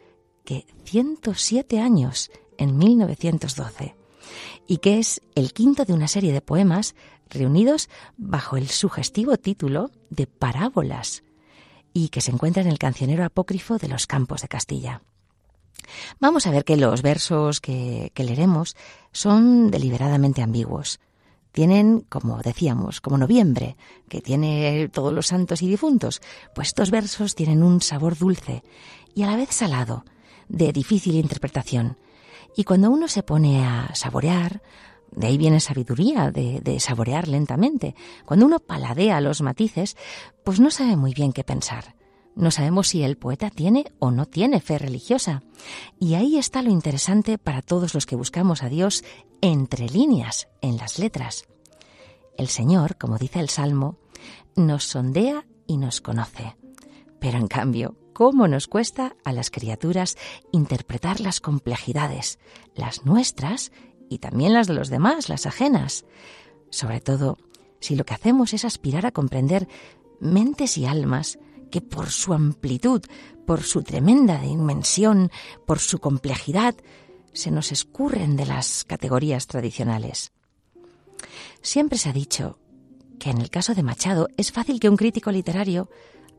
[0.45, 3.97] que 107 años, en 1912,
[4.67, 6.95] y que es el quinto de una serie de poemas
[7.35, 11.23] reunidos bajo el sugestivo título de Parábolas,
[11.93, 15.03] y que se encuentra en el cancionero apócrifo de los Campos de Castilla.
[16.19, 18.77] Vamos a ver que los versos que, que leeremos
[19.13, 21.01] son deliberadamente ambiguos.
[21.53, 23.77] Tienen, como decíamos, como noviembre,
[24.09, 26.21] que tiene todos los santos y difuntos,
[26.55, 28.65] pues estos versos tienen un sabor dulce
[29.15, 30.05] y a la vez salado,
[30.49, 31.97] de difícil interpretación.
[32.57, 34.63] Y cuando uno se pone a saborear,
[35.15, 37.95] de ahí viene sabiduría, de, de, saborear lentamente.
[38.25, 39.97] Cuando uno paladea los matices,
[40.45, 41.95] pues no sabe muy bien qué pensar.
[42.37, 45.43] No sabemos si el poeta tiene o no tiene fe religiosa.
[46.01, 49.05] Y ahí está lo interesante para todos los que buscamos a Dios
[49.41, 51.45] entre líneas, en las letras.
[52.37, 53.99] El Señor, como dice el Salmo,
[54.57, 56.57] nos sondea y nos conoce.
[57.21, 60.17] Pero en cambio, cómo nos cuesta a las criaturas
[60.53, 62.39] interpretar las complejidades,
[62.75, 63.71] las nuestras
[64.15, 66.05] y también las de los demás, las ajenas.
[66.71, 67.39] Sobre todo,
[67.81, 69.69] si lo que hacemos es aspirar a comprender
[70.21, 71.39] mentes y almas
[71.71, 73.03] que por su amplitud,
[73.47, 75.31] por su tremenda dimensión,
[75.67, 76.75] por su complejidad,
[77.33, 80.33] se nos escurren de las categorías tradicionales.
[81.61, 82.59] Siempre se ha dicho
[83.19, 85.91] que en el caso de Machado es fácil que un crítico literario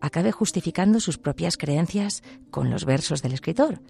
[0.01, 3.81] acabe justificando sus propias creencias con los versos del escritor.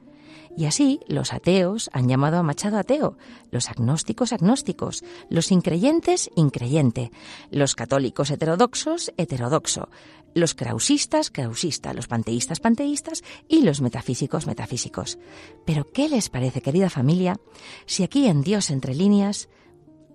[0.58, 3.18] Y así los ateos han llamado a Machado ateo,
[3.52, 7.12] los agnósticos agnósticos, los increyentes increyente,
[7.52, 9.90] los católicos heterodoxos heterodoxo,
[10.34, 15.18] los krausistas krausista, los panteístas panteístas y los metafísicos metafísicos.
[15.66, 17.40] Pero ¿qué les parece, querida familia,
[17.86, 19.50] si aquí en Dios entre líneas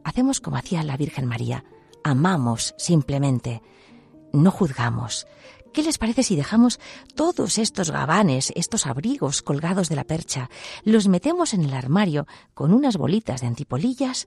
[0.05, 1.65] hacemos como hacía la Virgen María,
[2.05, 3.63] amamos simplemente,
[4.33, 5.27] no juzgamos,
[5.73, 6.81] ¿Qué les parece si dejamos
[7.15, 10.51] todos estos gabanes, estos abrigos colgados de la percha,
[10.83, 14.27] los metemos en el armario con unas bolitas de antipolillas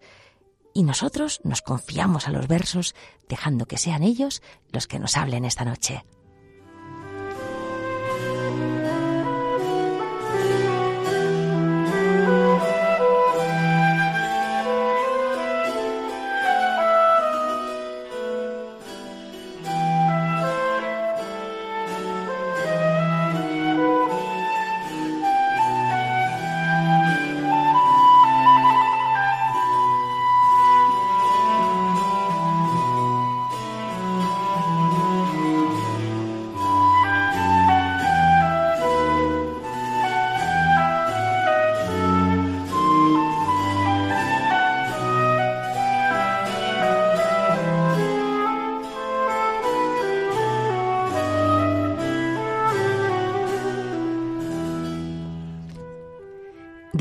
[0.74, 2.96] y nosotros nos confiamos a los versos,
[3.28, 6.06] dejando que sean ellos los que nos hablen esta noche?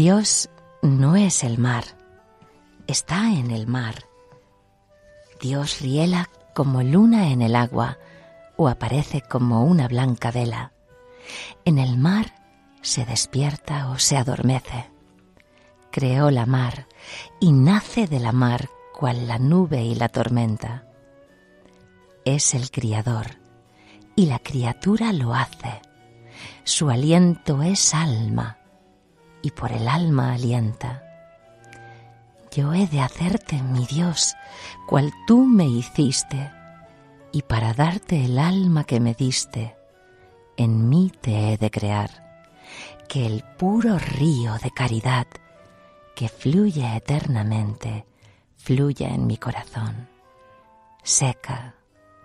[0.05, 0.51] Dios
[0.83, 1.85] no es el mar,
[2.89, 3.95] está en el mar.
[5.41, 7.99] Dios riela como luna en el agua
[8.57, 10.73] o aparece como una blanca vela.
[11.65, 12.35] En el mar
[12.81, 14.91] se despierta o se adormece.
[15.93, 16.89] Creó la mar
[17.39, 20.85] y nace de la mar cual la nube y la tormenta.
[22.25, 23.39] Es el Criador
[24.17, 25.81] y la criatura lo hace.
[26.65, 28.59] Su aliento es alma
[29.43, 31.03] y por el alma alienta.
[32.51, 34.35] Yo he de hacerte, mi Dios,
[34.87, 36.51] cual tú me hiciste,
[37.33, 39.77] y para darte el alma que me diste,
[40.57, 42.11] en mí te he de crear,
[43.09, 45.27] que el puro río de caridad
[46.15, 48.07] que fluye eternamente
[48.57, 50.09] fluya en mi corazón.
[51.03, 51.75] Seca,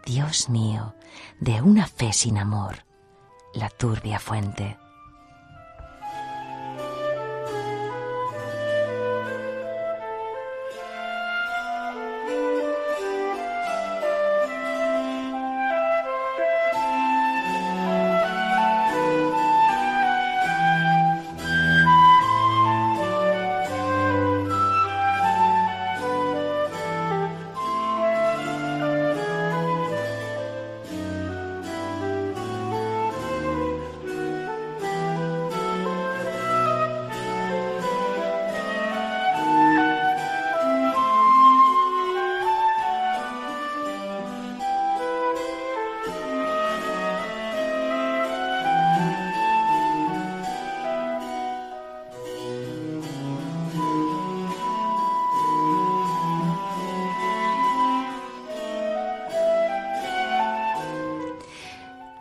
[0.06, 0.94] Dios mío,
[1.40, 2.86] de una fe sin amor,
[3.54, 4.78] la turbia fuente.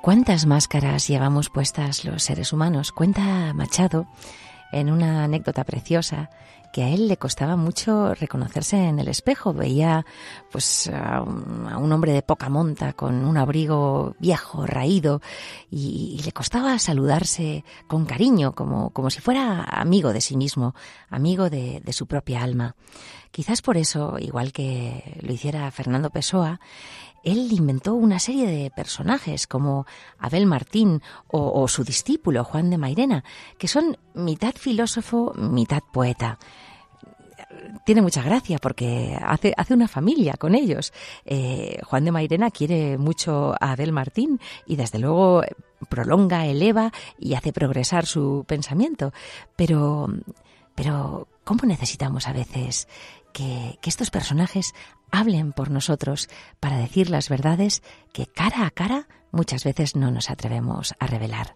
[0.06, 2.92] ¿Cuántas máscaras llevamos puestas los seres humanos?
[2.92, 4.06] Cuenta Machado
[4.70, 6.30] en una anécdota preciosa
[6.76, 9.54] que a él le costaba mucho reconocerse en el espejo.
[9.54, 10.04] Veía
[10.50, 15.22] pues a un, hombre de poca monta con un abrigo viejo, raído,
[15.70, 20.74] y, le costaba saludarse con cariño, como, como si fuera amigo de sí mismo,
[21.08, 22.76] amigo de, su propia alma.
[23.30, 26.60] Quizás por eso, igual que lo hiciera Fernando Pessoa,
[27.24, 29.86] él inventó una serie de personajes como
[30.18, 33.24] Abel Martín o, su discípulo Juan de Mairena,
[33.56, 36.38] que son mitad filósofo, mitad poeta
[37.84, 40.92] tiene mucha gracia porque hace, hace una familia con ellos.
[41.24, 45.42] Eh, Juan de Mairena quiere mucho a Abel Martín y desde luego
[45.88, 49.12] prolonga, eleva y hace progresar su pensamiento.
[49.56, 50.08] Pero,
[50.74, 52.88] pero, ¿cómo necesitamos a veces
[53.36, 54.74] que, estos personajes
[55.10, 56.28] hablen por nosotros
[56.58, 57.82] para decir las verdades
[58.12, 61.54] que cara a cara muchas veces no nos atrevemos a revelar.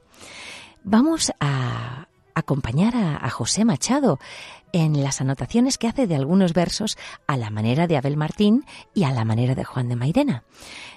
[0.85, 2.07] Vamos a
[2.41, 4.19] acompañar a, José Machado
[4.73, 8.65] en las anotaciones que hace de algunos versos a la manera de Abel Martín
[8.95, 10.45] y a la manera de Juan de Mairena.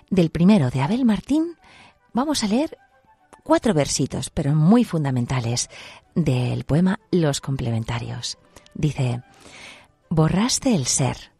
[0.09, 1.57] Del primero de Abel Martín
[2.13, 2.77] vamos a leer
[3.43, 5.69] cuatro versitos, pero muy fundamentales,
[6.15, 8.37] del poema Los complementarios.
[8.73, 9.21] Dice,
[10.09, 11.31] Borraste el ser,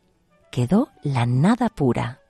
[0.52, 2.22] quedó la nada pura.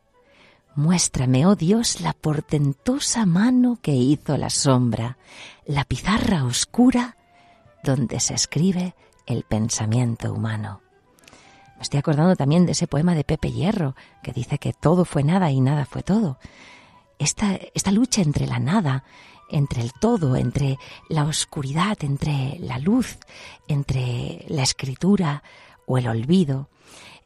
[0.75, 5.17] Muéstrame, oh Dios, la portentosa mano que hizo la sombra,
[5.65, 7.15] la pizarra oscura
[7.83, 10.81] donde se escribe el pensamiento humano.
[11.75, 15.23] Me estoy acordando también de ese poema de Pepe Hierro, que dice que todo fue
[15.23, 16.37] nada y nada fue todo.
[17.19, 19.03] Esta, esta lucha entre la nada,
[19.49, 20.77] entre el todo, entre
[21.09, 23.17] la oscuridad, entre la luz,
[23.67, 25.43] entre la escritura,
[25.85, 26.69] o el olvido.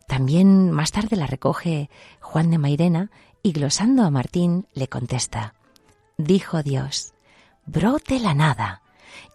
[0.08, 1.90] También más tarde la recoge
[2.22, 3.12] Juan de Mairena
[3.44, 5.54] y glosando a Martín le contesta,
[6.18, 7.14] dijo Dios,
[7.66, 8.82] brote la nada,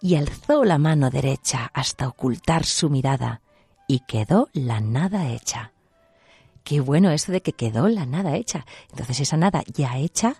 [0.01, 3.41] y alzó la mano derecha hasta ocultar su mirada,
[3.87, 5.73] y quedó la nada hecha.
[6.63, 8.65] Qué bueno eso de que quedó la nada hecha.
[8.89, 10.37] Entonces esa nada ya hecha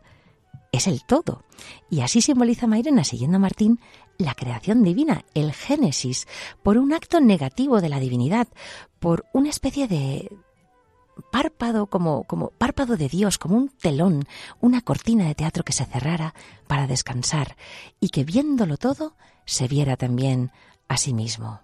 [0.71, 1.43] es el todo.
[1.89, 3.79] Y así simboliza Mairena, siguiendo a Martín,
[4.17, 6.27] la creación divina, el Génesis,
[6.63, 8.47] por un acto negativo de la divinidad,
[8.99, 10.31] por una especie de
[11.31, 14.25] párpado, como, como párpado de Dios, como un telón,
[14.59, 16.33] una cortina de teatro que se cerrara
[16.67, 17.55] para descansar
[17.99, 20.51] y que viéndolo todo se viera también
[20.87, 21.61] a sí mismo.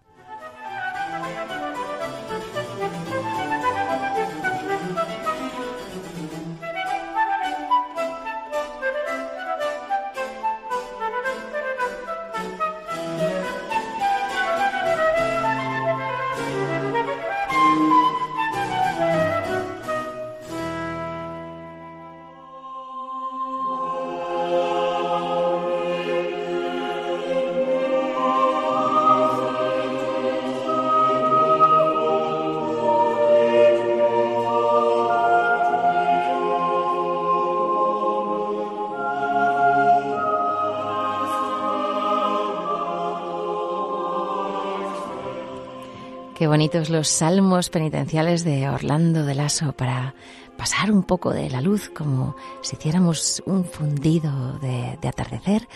[46.39, 50.15] Qué bonitos los salmos penitenciales de Orlando de Lasso para
[50.57, 55.67] pasar un poco de la luz, como si hiciéramos un fundido de, atardecer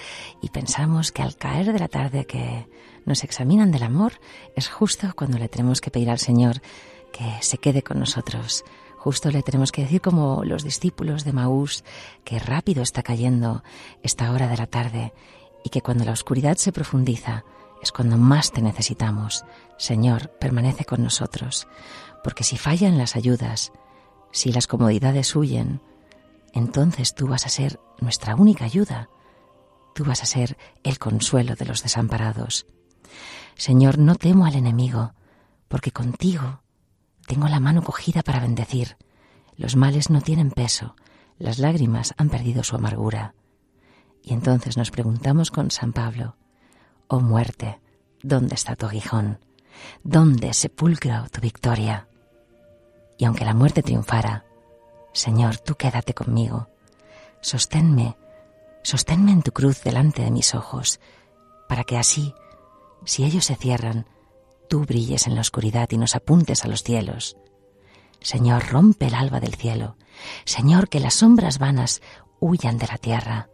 [0.42, 2.70] y pensamos que al caer de la tarde que
[3.06, 4.14] nos examinan del amor
[4.56, 6.62] es justo cuando le tenemos que pedir al Señor
[7.12, 8.64] que se quede con nosotros.
[8.98, 11.84] Justo le tenemos que decir como los discípulos de Maús
[12.24, 13.66] que rápido está cayendo
[14.02, 15.12] esta hora de la tarde
[15.66, 17.44] y que cuando la oscuridad se profundiza,
[17.84, 19.44] es cuando más te necesitamos.
[19.84, 21.68] Señor, permanece con nosotros,
[22.24, 23.74] porque si fallan las ayudas,
[24.32, 25.82] si las comodidades huyen,
[26.54, 29.10] entonces tú vas a ser nuestra única ayuda.
[29.94, 32.66] Tú vas a ser el consuelo de los desamparados.
[33.56, 35.16] Señor, no temo al enemigo,
[35.68, 36.62] porque contigo
[37.28, 38.96] tengo la mano cogida para bendecir.
[39.58, 40.96] Los males no tienen peso,
[41.38, 43.36] las lágrimas han perdido su amargura.
[44.22, 46.38] Y entonces nos preguntamos con San Pablo,
[47.10, 47.82] oh muerte,
[48.22, 49.40] ¿dónde está tu aguijón?
[50.04, 52.08] ¿Dónde sepulcro tu victoria?
[53.18, 54.46] Y aunque la muerte triunfara,
[55.14, 56.68] Señor, tú quédate conmigo.
[57.42, 58.18] Sosténme,
[58.82, 61.00] sosténme en tu cruz delante de mis ojos,
[61.70, 62.34] para que así,
[63.06, 64.08] si ellos se cierran,
[64.70, 67.38] tú brilles en la oscuridad y nos apuntes a los cielos.
[68.22, 69.98] Señor, rompe el alba del cielo.
[70.46, 72.02] Señor, que las sombras vanas
[72.40, 73.50] huyan de la tierra.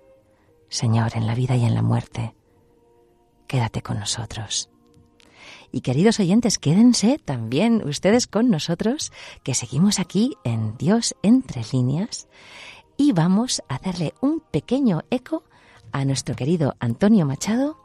[0.69, 2.35] Señor, en la vida y en la muerte,
[3.47, 4.68] quédate con nosotros.
[5.71, 9.11] Y queridos oyentes, quédense también ustedes con nosotros,
[9.43, 12.27] que seguimos aquí en Dios entre líneas
[12.97, 15.43] y vamos a hacerle un pequeño eco
[15.91, 17.77] a nuestro querido Antonio Machado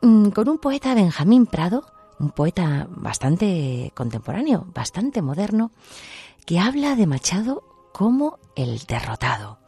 [0.00, 1.84] mm, con un poeta Benjamín Prado,
[2.18, 5.70] un poeta bastante contemporáneo, bastante moderno,
[6.46, 7.62] que habla de Machado
[7.92, 9.58] como el derrotado.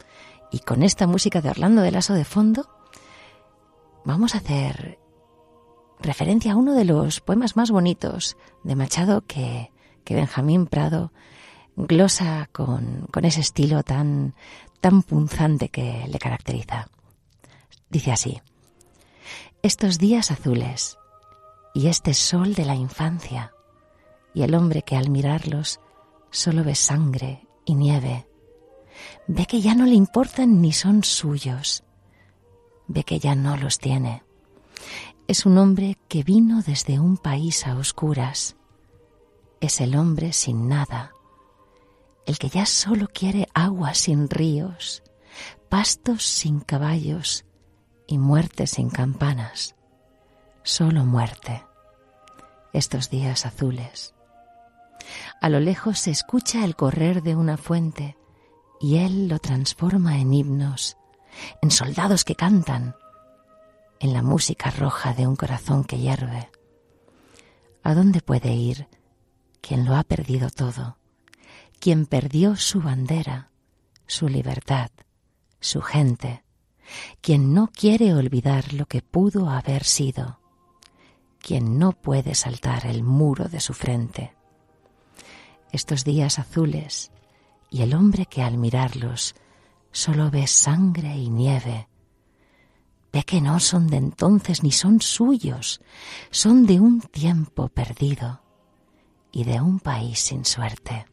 [0.51, 2.69] Y con esta música de Orlando de Lasso de fondo,
[4.03, 5.00] vamos a hacer
[6.01, 9.71] referencia a uno de los poemas más bonitos de Machado que,
[10.03, 11.11] que Benjamín Prado
[11.75, 14.35] glosa con, con ese estilo tan,
[14.79, 16.89] tan punzante que le caracteriza.
[17.89, 18.41] Dice así,
[19.61, 20.97] estos días azules
[21.73, 23.53] y este sol de la infancia
[24.33, 25.79] y el hombre que al mirarlos
[26.29, 28.27] solo ve sangre y nieve,
[29.27, 31.83] ve que ya no le importan ni son suyos,
[32.87, 34.23] ve que ya no los tiene
[35.31, 38.57] es un hombre que vino desde un país a oscuras.
[39.61, 41.13] Es el hombre sin nada,
[42.25, 45.03] el que ya solo quiere agua sin ríos,
[45.69, 47.45] pastos sin caballos
[48.07, 49.77] y muerte sin campanas.
[50.63, 51.63] Solo muerte.
[52.73, 54.13] Estos días azules.
[55.39, 58.17] A lo lejos se escucha el correr de una fuente
[58.81, 60.97] y él lo transforma en himnos,
[61.61, 62.95] en soldados que cantan,
[64.01, 66.49] en la música roja de un corazón que hierve.
[67.83, 68.87] ¿A dónde puede ir
[69.61, 70.97] quien lo ha perdido todo?
[71.79, 73.51] Quien perdió su bandera,
[74.07, 74.89] su libertad,
[75.59, 76.43] su gente,
[77.21, 80.39] quien no quiere olvidar lo que pudo haber sido,
[81.39, 84.33] quien no puede saltar el muro de su frente.
[85.71, 87.11] Estos días azules
[87.69, 89.35] y el hombre que al mirarlos
[89.91, 91.87] solo ve sangre y nieve,
[93.13, 95.81] Ve que no son de entonces ni son suyos,
[96.29, 98.41] son de un tiempo perdido
[99.31, 101.05] y de un país sin suerte.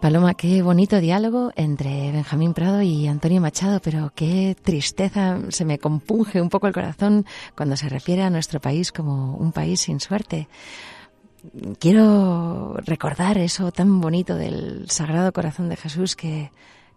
[0.00, 5.78] Paloma, qué bonito diálogo entre Benjamín Prado y Antonio Machado, pero qué tristeza, se me
[5.78, 7.26] compunge un poco el corazón
[7.56, 10.48] cuando se refiere a nuestro país como un país sin suerte
[11.78, 16.50] quiero recordar eso tan bonito del Sagrado Corazón de Jesús que,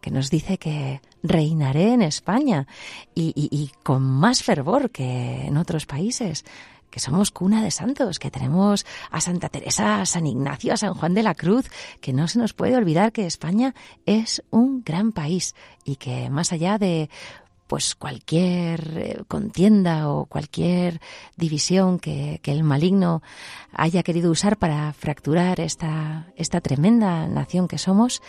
[0.10, 2.68] nos dice que reinaré en España
[3.14, 6.44] y, con más fervor que en otros países
[6.90, 10.94] que somos cuna de santos, que tenemos a Santa Teresa, a San Ignacio, a San
[10.94, 11.72] Juan de la Cruz,
[12.02, 13.74] que no se nos puede olvidar que España
[14.06, 17.10] es un gran país y que más allá de
[17.72, 21.00] pues cualquier eh, contienda o cualquier
[21.38, 23.24] división que, el maligno
[23.72, 28.22] haya querido usar para fracturar esta, esta tremenda nación que somos,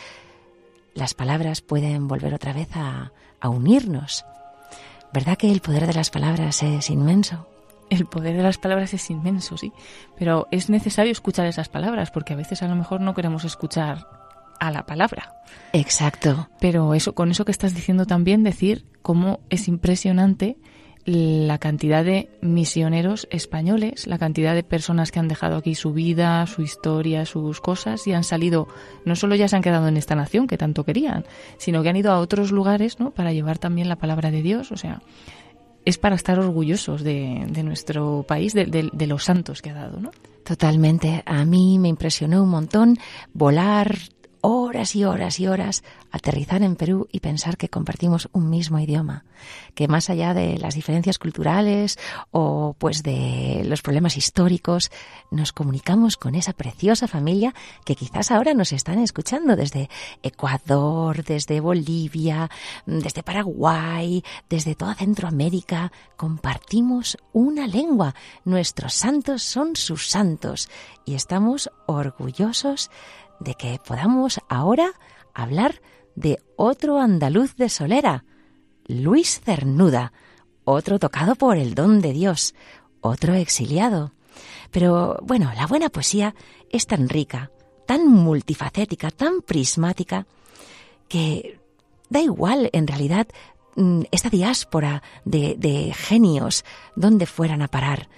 [0.94, 4.24] las palabras pueden volver otra vez a, a unirnos.
[5.12, 7.48] ¿Verdad que el poder de las palabras es inmenso?
[7.90, 9.72] El poder de las palabras es inmenso, sí,
[10.16, 14.21] pero es necesario escuchar esas palabras porque a veces a lo mejor no queremos escuchar
[14.62, 15.34] a la palabra.
[15.72, 16.48] Exacto.
[16.60, 20.56] Pero eso, con eso que estás diciendo también, decir cómo es impresionante
[21.04, 26.46] la cantidad de misioneros españoles, la cantidad de personas que han dejado aquí su vida,
[26.46, 28.68] su historia, sus cosas y han salido,
[29.04, 31.24] no solo ya se han quedado en esta nación que tanto querían,
[31.58, 33.10] sino que han ido a otros lugares ¿no?
[33.10, 34.70] para llevar también la palabra de Dios.
[34.70, 35.02] O sea,
[35.84, 39.98] es para estar orgullosos de, nuestro país, de, de, los santos que ha dado.
[39.98, 40.12] ¿no?
[40.44, 41.24] Totalmente.
[41.26, 42.96] A mí me impresionó un montón
[43.34, 43.98] volar
[44.42, 49.24] horas y horas y horas aterrizar en Perú y pensar que compartimos un mismo idioma,
[49.74, 51.98] que más allá de las diferencias culturales
[52.32, 54.90] o pues de los problemas históricos,
[55.30, 59.88] nos comunicamos con esa preciosa familia que quizás ahora nos están escuchando desde
[60.22, 62.50] Ecuador, desde Bolivia,
[62.84, 65.92] desde Paraguay, desde toda Centroamérica.
[66.16, 68.14] Compartimos una lengua.
[68.44, 70.68] Nuestros santos son sus santos
[71.04, 72.90] y estamos orgullosos
[73.42, 74.92] de que podamos ahora
[75.34, 75.80] hablar
[76.14, 78.24] de otro andaluz de Solera,
[78.86, 80.12] Luis Cernuda,
[80.64, 82.54] otro tocado por el don de Dios,
[83.00, 84.12] otro exiliado.
[84.70, 86.34] Pero bueno, la buena poesía
[86.70, 87.50] es tan rica,
[87.86, 90.26] tan multifacética, tan prismática,
[91.08, 91.60] que
[92.08, 93.26] da igual en realidad
[93.76, 96.64] mm, esta diáspora de, genios
[96.96, 98.08] donde fueran a parar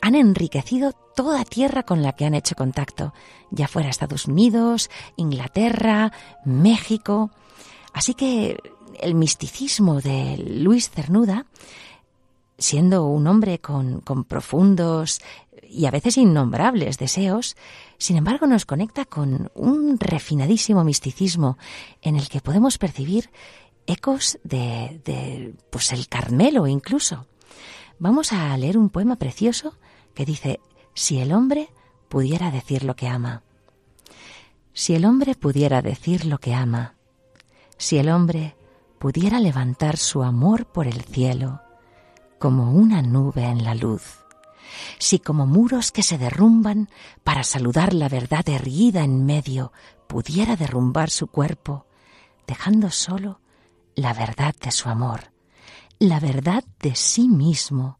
[0.00, 3.12] han enriquecido toda tierra con la que han hecho contacto,
[3.50, 6.12] ya fuera Estados Unidos, Inglaterra,
[6.44, 7.30] México.
[7.92, 8.58] Así que
[9.00, 11.46] el misticismo de Luis Cernuda,
[12.58, 15.20] siendo un hombre con, con profundos
[15.68, 17.56] y a veces innombrables deseos,
[17.98, 21.58] sin embargo nos conecta con un refinadísimo misticismo
[22.02, 23.30] en el que podemos percibir
[23.86, 27.26] ecos de, de pues el Carmelo incluso.
[27.98, 29.78] Vamos a leer un poema precioso
[30.16, 30.60] que dice,
[30.94, 31.68] si el hombre
[32.08, 33.42] pudiera decir lo que ama,
[34.72, 36.94] si el hombre pudiera decir lo que ama,
[37.76, 38.56] si el hombre
[38.98, 41.60] pudiera levantar su amor por el cielo,
[42.38, 44.24] como una nube en la luz,
[44.98, 46.88] si como muros que se derrumban
[47.22, 49.70] para saludar la verdad erguida en medio,
[50.06, 51.86] pudiera derrumbar su cuerpo,
[52.46, 53.40] dejando solo
[53.94, 55.32] la verdad de su amor,
[55.98, 57.98] la verdad de sí mismo,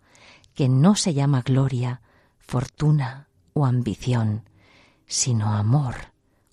[0.55, 2.01] que no se llama gloria,
[2.47, 4.49] fortuna o ambición,
[5.07, 6.13] sino amor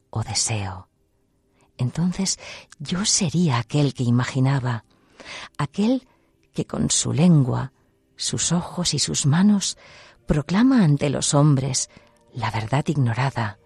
[0.10, 0.90] o deseo.
[1.78, 2.40] Entonces
[2.80, 4.86] yo sería aquel que imaginaba,
[5.58, 6.08] aquel
[6.54, 7.74] que con su lengua,
[8.16, 9.78] sus ojos y sus manos
[10.28, 11.90] proclama ante los hombres
[12.34, 13.60] la verdad ignorada,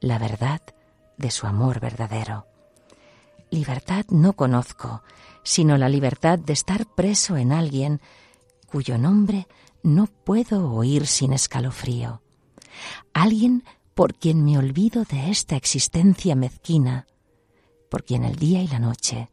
[0.00, 0.60] la verdad
[1.16, 2.46] de su amor verdadero.
[3.50, 5.02] Libertad no conozco,
[5.42, 8.00] sino la libertad de estar preso en alguien
[8.66, 9.48] cuyo nombre
[9.82, 12.22] no puedo oír sin escalofrío.
[13.12, 13.64] Alguien
[13.94, 17.06] por quien me olvido de esta existencia mezquina,
[17.90, 19.28] por quien el día y la noche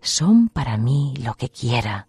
[0.00, 2.06] son para mí lo que quiera,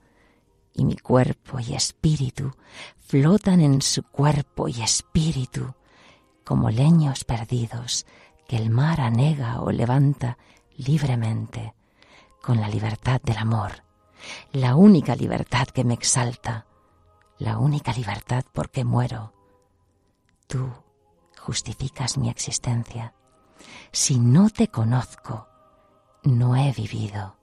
[0.73, 2.51] y mi cuerpo y espíritu
[2.99, 5.73] flotan en su cuerpo y espíritu,
[6.43, 8.05] como leños perdidos
[8.47, 10.37] que el mar anega o levanta
[10.77, 11.73] libremente,
[12.41, 13.83] con la libertad del amor,
[14.51, 16.67] la única libertad que me exalta,
[17.37, 19.33] la única libertad porque muero.
[20.47, 20.71] Tú
[21.37, 23.13] justificas mi existencia.
[23.91, 25.47] Si no te conozco,
[26.23, 27.35] no he vivido.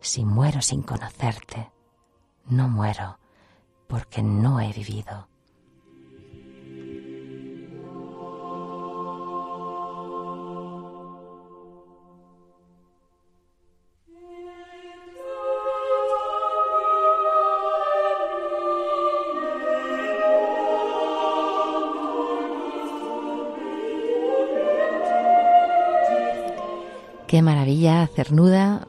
[0.00, 1.70] Si muero sin conocerte,
[2.46, 3.18] no muero
[3.86, 5.28] porque no he vivido.
[27.32, 28.88] Qué maravilla Cernuda,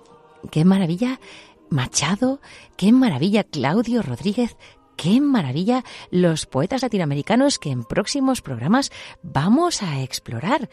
[0.52, 1.22] qué maravilla
[1.70, 2.42] Machado,
[2.76, 4.58] qué maravilla Claudio Rodríguez,
[4.98, 8.92] qué maravilla los poetas latinoamericanos que en próximos programas
[9.22, 10.70] vamos a explorar.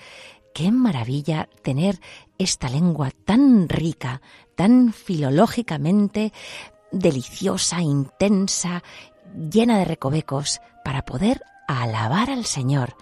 [0.53, 2.01] Qué maravilla tener
[2.39, 4.21] esta lengua tan rica,
[4.57, 6.33] tan filológicamente
[6.91, 8.83] deliciosa, intensa,
[9.49, 12.97] llena de recovecos, para poder alabar al Señor,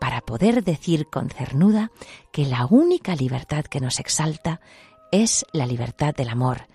[0.00, 1.92] para poder decir con cernuda
[2.32, 4.60] que la única libertad que nos exalta
[5.12, 6.66] es la libertad del amor.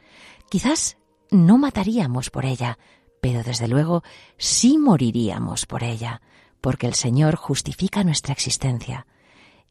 [0.49, 0.97] Quizás
[1.31, 2.77] no mataríamos por ella,
[3.21, 4.03] pero desde luego
[4.37, 6.21] sí moriríamos por ella,
[6.61, 9.07] porque el Señor justifica nuestra existencia.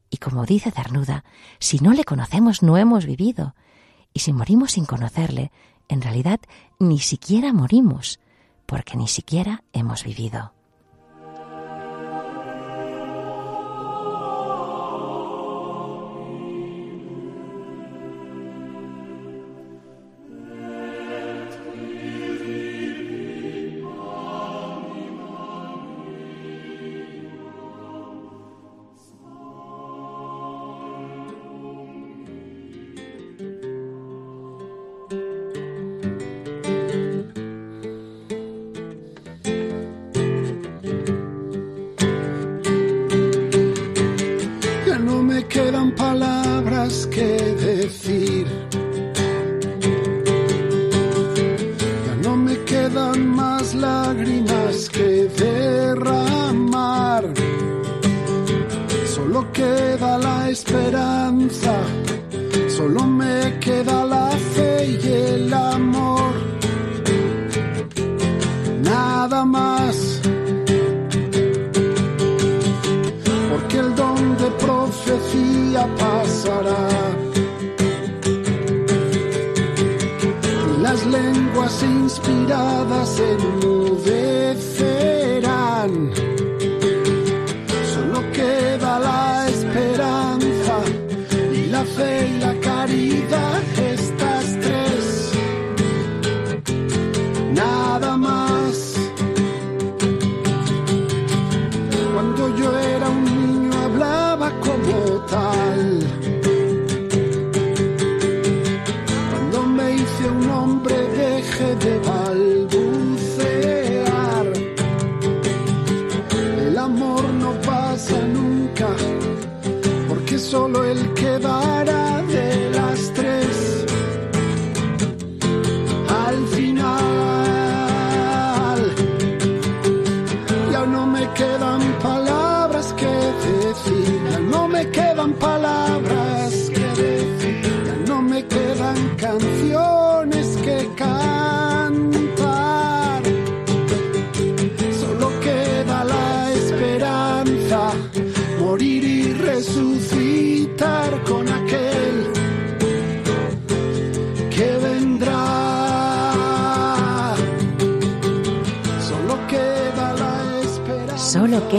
[0.09, 1.23] Y como dice Cernuda,
[1.57, 3.55] si no le conocemos no hemos vivido,
[4.13, 5.51] y si morimos sin conocerle,
[5.87, 6.41] en realidad
[6.77, 8.19] ni siquiera morimos,
[8.65, 10.53] porque ni siquiera hemos vivido.
[69.27, 70.21] Nada más.
[73.49, 76.87] Porque el don de profecía pasará.
[80.79, 83.74] Las lenguas inspiradas enmudecerán.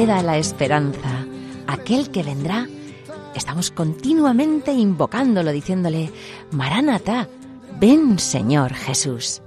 [0.06, 1.26] La esperanza.
[1.66, 2.68] Aquel que vendrá,
[3.34, 6.12] estamos continuamente invocándolo, diciéndole,
[6.52, 7.28] Maránata,
[7.80, 9.42] ven Señor Jesús.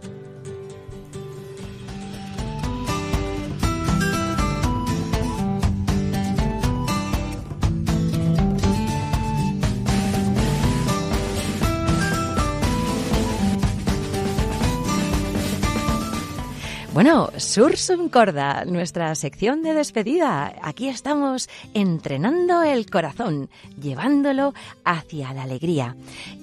[17.00, 20.54] Bueno, Sursum Corda, nuestra sección de despedida.
[20.62, 23.50] Aquí estamos entrenando el corazón,
[23.82, 25.95] llevándolo hacia la alegría.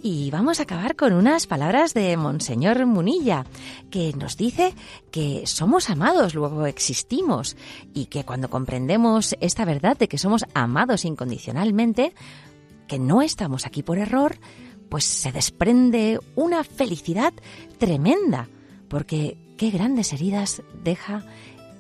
[0.02, 3.44] Y vamos a acabar con unas palabras de Monseñor Munilla,
[3.90, 4.72] que nos dice
[5.10, 7.54] que somos amados, luego existimos,
[7.92, 12.14] y que cuando comprendemos esta verdad de que somos amados incondicionalmente,
[12.88, 14.38] que no estamos aquí por error,
[14.88, 17.34] pues se desprende una felicidad
[17.78, 18.48] tremenda,
[18.88, 21.24] porque qué grandes heridas deja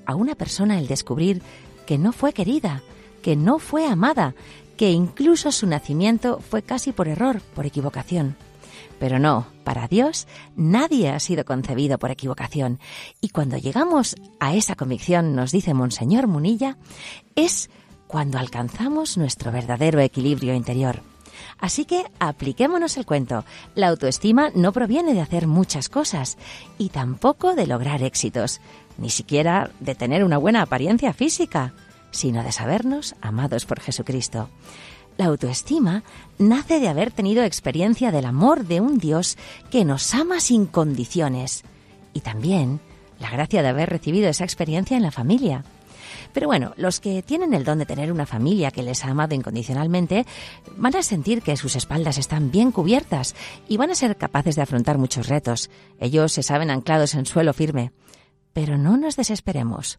[0.06, 1.42] a una persona el descubrir
[1.86, 2.82] que no fue querida,
[3.22, 4.34] que no fue amada,
[4.76, 8.36] que incluso su nacimiento fue casi por error, por equivocación.
[8.98, 12.78] Pero no, para Dios nadie ha sido concebido por equivocación.
[13.20, 16.78] Y cuando llegamos a esa convicción, nos dice Monseñor Munilla,
[17.34, 17.70] es
[18.06, 21.02] cuando alcanzamos nuestro verdadero equilibrio interior.
[21.58, 23.44] Así que apliquémonos el cuento.
[23.74, 26.36] La autoestima no proviene de hacer muchas cosas
[26.78, 28.60] y tampoco de lograr éxitos,
[28.98, 31.74] ni siquiera de tener una buena apariencia física,
[32.10, 34.48] sino de sabernos amados por Jesucristo.
[35.16, 36.02] La autoestima
[36.38, 39.38] nace de haber tenido experiencia del amor de un Dios
[39.70, 41.64] que nos ama sin condiciones
[42.12, 42.80] y también
[43.18, 45.64] la gracia de haber recibido esa experiencia en la familia.
[46.36, 49.34] Pero bueno, los que tienen el don de tener una familia que les ha amado
[49.34, 50.26] incondicionalmente
[50.76, 53.34] van a sentir que sus espaldas están bien cubiertas
[53.70, 55.70] y van a ser capaces de afrontar muchos retos.
[55.98, 57.92] Ellos se saben anclados en suelo firme.
[58.52, 59.98] Pero no nos desesperemos,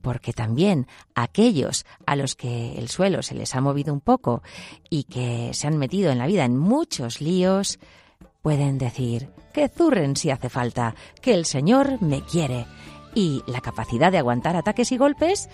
[0.00, 4.42] porque también aquellos a los que el suelo se les ha movido un poco
[4.88, 7.78] y que se han metido en la vida en muchos líos,
[8.40, 12.64] pueden decir que zurren si hace falta, que el Señor me quiere
[13.14, 15.48] y la capacidad de aguantar ataques y golpes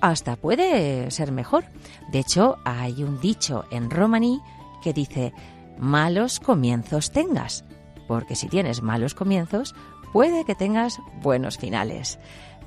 [0.00, 1.64] hasta puede ser mejor.
[2.10, 4.40] De hecho, hay un dicho en romaní
[4.82, 5.32] que dice,
[5.78, 7.64] malos comienzos tengas,
[8.08, 9.74] porque si tienes malos comienzos,
[10.12, 12.18] puede que tengas buenos finales.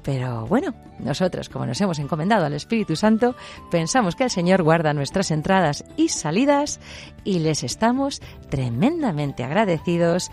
[0.01, 3.35] Pero bueno, nosotros, como nos hemos encomendado al Espíritu Santo,
[3.71, 6.79] pensamos que el Señor guarda nuestras entradas y salidas
[7.23, 10.31] y les estamos tremendamente agradecidos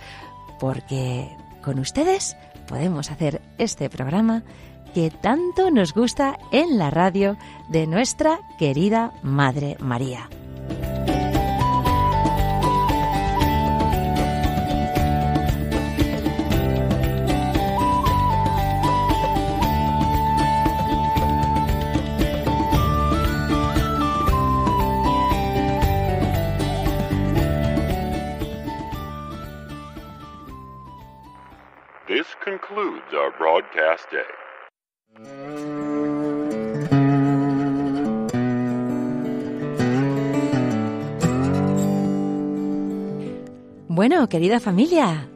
[0.61, 2.37] porque con ustedes
[2.73, 4.45] podemos hacer este programa
[4.95, 7.37] que tanto nos gusta en la radio
[7.69, 10.31] de nuestra querida Madre María.
[32.45, 34.27] Concludes our broadcast day.
[43.89, 45.29] Bueno, querida familia,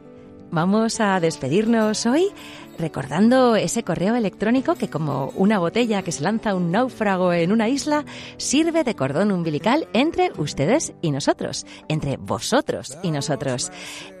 [0.51, 2.31] vamos a despedirnos hoy
[2.77, 7.69] recordando ese correo electrónico que como una botella que se lanza un náufrago en una
[7.69, 8.05] isla,
[8.37, 13.71] sirve de cordón umbilical entre ustedes y nosotros, entre vosotros y nosotros.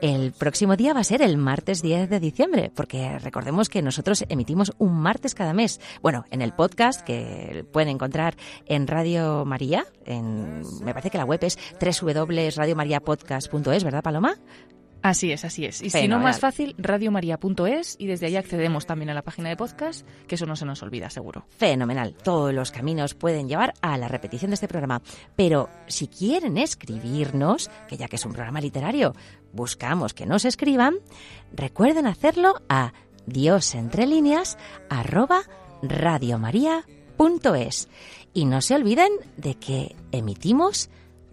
[0.01, 4.25] El próximo día va a ser el martes 10 de diciembre, porque recordemos que nosotros
[4.29, 5.79] emitimos un martes cada mes.
[6.01, 8.35] Bueno, en el podcast que pueden encontrar
[8.65, 14.37] en Radio María, en, me parece que la web es www.radiomariapodcast.es, ¿verdad, Paloma?
[15.07, 15.81] Así es, así es.
[15.81, 19.55] Y si no, más fácil, radiomaria.es y desde ahí accedemos también a la página de
[19.55, 21.45] podcast, que eso no se nos olvida, seguro.
[21.47, 22.13] Fenomenal.
[22.13, 25.01] Todos los caminos pueden llevar a la repetición de este programa.
[25.37, 29.15] Pero si quieren escribirnos, que ya que es un programa literario,
[29.53, 30.95] buscamos que nos escriban,
[31.53, 32.91] recuerden hacerlo a
[33.27, 34.57] diosentrelíneas
[34.89, 35.43] arroba
[35.83, 37.87] radiomaria.es.
[38.33, 40.89] Y no se olviden de que emitimos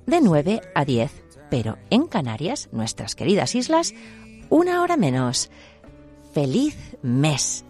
[0.07, 3.95] de 9 a 10 pero en Canarias, nuestras queridas islas,
[4.51, 5.51] una hora menos.
[6.33, 7.65] ¡Feliz mes!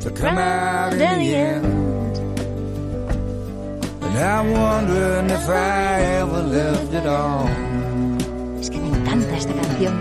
[0.00, 2.18] To come out in the end.
[4.02, 7.63] And I'm wondering if I ever left it all.
[8.72, 9.94] Encanta esta canción.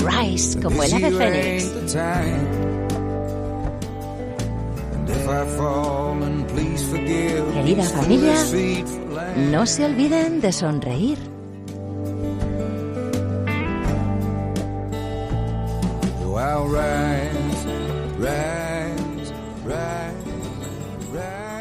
[0.00, 1.72] Rise, como el ave fénix.
[7.54, 8.34] Querida familia,
[9.50, 11.18] no se olviden de sonreír.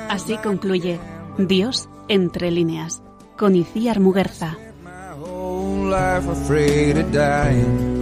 [0.10, 1.00] Así concluye
[1.38, 3.02] Dios entre líneas,
[3.38, 4.58] con Iciar Muguerza.
[5.94, 7.93] Life afraid of dying.